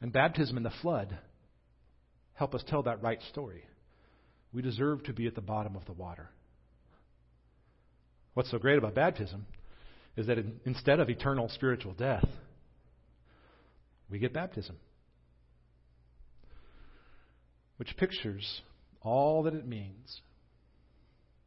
And 0.01 0.13
baptism 0.13 0.57
and 0.57 0.67
the 0.67 0.73
flood 0.83 1.17
help 2.35 2.55
us 2.55 2.65
tell 2.69 2.85
that 2.85 3.03
right 3.03 3.21
story. 3.31 3.65
We 4.53 4.63
deserve 4.63 5.05
to 5.05 5.13
be 5.13 5.27
at 5.27 5.35
the 5.35 5.41
bottom 5.41 5.77
of 5.77 5.85
the 5.87 5.93
water. 5.93 6.31
What's 8.35 8.51
so 8.51 8.59
great 8.59 8.79
about 8.79 8.95
baptism 8.95 9.47
is 10.19 10.27
that 10.27 10.37
in, 10.37 10.61
instead 10.65 10.99
of 10.99 11.09
eternal 11.09 11.49
spiritual 11.49 11.95
death, 11.95 12.27
we 14.11 14.19
get 14.19 14.35
baptism, 14.35 14.77
which 17.77 17.97
pictures 17.97 18.63
all 19.01 19.45
that 19.45 19.55
it 19.55 19.65
means 19.65 20.21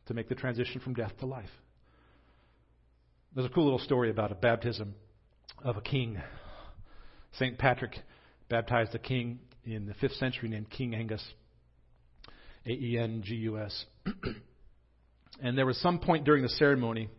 to 0.06 0.14
make 0.14 0.30
the 0.30 0.36
transition 0.36 0.80
from 0.80 0.94
death 0.94 1.12
to 1.20 1.26
life. 1.26 1.50
There's 3.36 3.46
a 3.46 3.54
cool 3.54 3.66
little 3.66 3.80
story 3.80 4.10
about 4.10 4.32
a 4.32 4.36
baptism 4.36 4.96
of 5.66 5.76
a 5.76 5.82
king. 5.82 6.18
St. 7.34 7.58
Patrick 7.58 7.98
baptized 8.48 8.96
a 8.96 9.00
king 9.00 9.40
in 9.66 9.86
the 9.86 9.94
5th 9.96 10.18
century 10.18 10.48
named 10.48 10.70
King 10.70 10.96
Angus, 10.96 11.24
A 12.66 12.72
E 12.72 12.98
N 12.98 13.22
G 13.22 13.36
U 13.36 13.60
S. 13.60 13.86
and 15.42 15.58
there 15.58 15.66
was 15.66 15.78
some 15.82 16.00
point 16.00 16.24
during 16.24 16.42
the 16.42 16.50
ceremony 16.50 17.10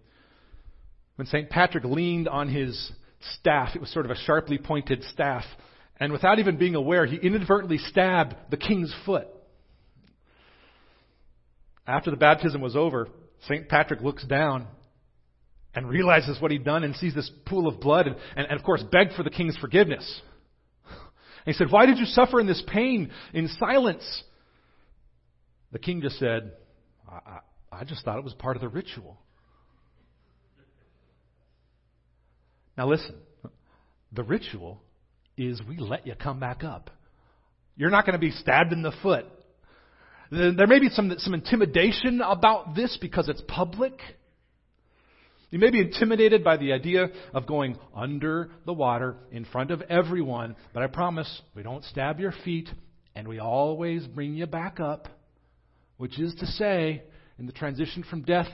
when 1.16 1.26
St. 1.26 1.50
Patrick 1.50 1.84
leaned 1.84 2.28
on 2.28 2.48
his 2.48 2.90
staff, 3.38 3.74
it 3.74 3.80
was 3.80 3.92
sort 3.92 4.04
of 4.04 4.10
a 4.10 4.16
sharply 4.16 4.58
pointed 4.58 5.02
staff, 5.04 5.44
and 5.98 6.12
without 6.12 6.38
even 6.38 6.56
being 6.56 6.74
aware, 6.74 7.06
he 7.06 7.16
inadvertently 7.16 7.78
stabbed 7.78 8.34
the 8.50 8.56
king's 8.56 8.92
foot. 9.06 9.28
After 11.86 12.10
the 12.10 12.16
baptism 12.16 12.60
was 12.60 12.76
over, 12.76 13.08
St. 13.46 13.68
Patrick 13.68 14.00
looks 14.00 14.24
down 14.26 14.66
and 15.74 15.88
realizes 15.88 16.40
what 16.40 16.50
he'd 16.50 16.64
done 16.64 16.84
and 16.84 16.94
sees 16.96 17.14
this 17.14 17.30
pool 17.46 17.66
of 17.66 17.80
blood 17.80 18.06
and, 18.06 18.16
and, 18.36 18.46
and, 18.46 18.58
of 18.58 18.64
course 18.64 18.82
begged 18.92 19.14
for 19.14 19.22
the 19.22 19.30
king's 19.30 19.56
forgiveness. 19.56 20.22
And 21.44 21.54
he 21.54 21.58
said, 21.58 21.72
Why 21.72 21.86
did 21.86 21.98
you 21.98 22.04
suffer 22.04 22.40
in 22.40 22.46
this 22.46 22.62
pain 22.66 23.10
in 23.32 23.48
silence? 23.58 24.22
The 25.72 25.78
king 25.78 26.00
just 26.00 26.18
said, 26.18 26.52
I, 27.08 27.14
I, 27.14 27.80
I 27.80 27.84
just 27.84 28.04
thought 28.04 28.18
it 28.18 28.24
was 28.24 28.34
part 28.34 28.56
of 28.56 28.62
the 28.62 28.68
ritual. 28.68 29.18
Now 32.76 32.88
listen, 32.88 33.14
the 34.12 34.22
ritual 34.22 34.82
is 35.36 35.60
we 35.68 35.78
let 35.78 36.06
you 36.06 36.14
come 36.14 36.40
back 36.40 36.64
up. 36.64 36.90
You're 37.76 37.90
not 37.90 38.04
going 38.04 38.14
to 38.14 38.18
be 38.18 38.30
stabbed 38.30 38.72
in 38.72 38.82
the 38.82 38.92
foot. 39.02 39.24
There 40.30 40.66
may 40.66 40.78
be 40.78 40.88
some, 40.88 41.12
some 41.18 41.34
intimidation 41.34 42.22
about 42.22 42.74
this 42.74 42.96
because 43.00 43.28
it's 43.28 43.42
public. 43.48 43.98
You 45.50 45.58
may 45.58 45.70
be 45.70 45.80
intimidated 45.80 46.42
by 46.42 46.56
the 46.56 46.72
idea 46.72 47.08
of 47.34 47.46
going 47.46 47.76
under 47.94 48.50
the 48.64 48.72
water 48.72 49.16
in 49.30 49.44
front 49.44 49.70
of 49.70 49.82
everyone, 49.82 50.56
but 50.72 50.82
I 50.82 50.86
promise 50.86 51.42
we 51.54 51.62
don't 51.62 51.84
stab 51.84 52.18
your 52.18 52.32
feet 52.44 52.70
and 53.14 53.28
we 53.28 53.38
always 53.38 54.06
bring 54.06 54.34
you 54.34 54.46
back 54.46 54.80
up, 54.80 55.08
which 55.98 56.18
is 56.18 56.34
to 56.36 56.46
say, 56.46 57.02
in 57.38 57.44
the 57.44 57.52
transition 57.52 58.02
from 58.08 58.22
death 58.22 58.48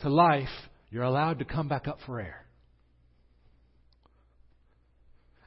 to 0.00 0.10
life, 0.10 0.48
you're 0.90 1.04
allowed 1.04 1.38
to 1.38 1.46
come 1.46 1.68
back 1.68 1.88
up 1.88 1.98
for 2.04 2.20
air. 2.20 2.44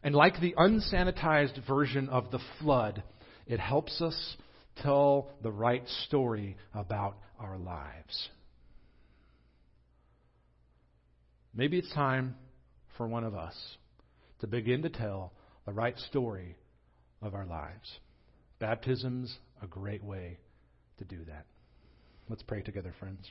And 0.03 0.15
like 0.15 0.39
the 0.39 0.55
unsanitized 0.57 1.65
version 1.67 2.09
of 2.09 2.31
the 2.31 2.39
flood, 2.59 3.03
it 3.45 3.59
helps 3.59 4.01
us 4.01 4.37
tell 4.81 5.29
the 5.43 5.51
right 5.51 5.87
story 6.05 6.57
about 6.73 7.17
our 7.39 7.57
lives. 7.57 8.29
Maybe 11.53 11.77
it's 11.77 11.93
time 11.93 12.35
for 12.97 13.07
one 13.07 13.23
of 13.23 13.35
us 13.35 13.55
to 14.39 14.47
begin 14.47 14.83
to 14.83 14.89
tell 14.89 15.33
the 15.65 15.73
right 15.73 15.97
story 15.97 16.55
of 17.21 17.35
our 17.35 17.45
lives. 17.45 17.99
Baptism's 18.59 19.37
a 19.61 19.67
great 19.67 20.03
way 20.03 20.37
to 20.97 21.05
do 21.05 21.17
that. 21.25 21.45
Let's 22.29 22.43
pray 22.43 22.61
together, 22.61 22.93
friends. 22.99 23.29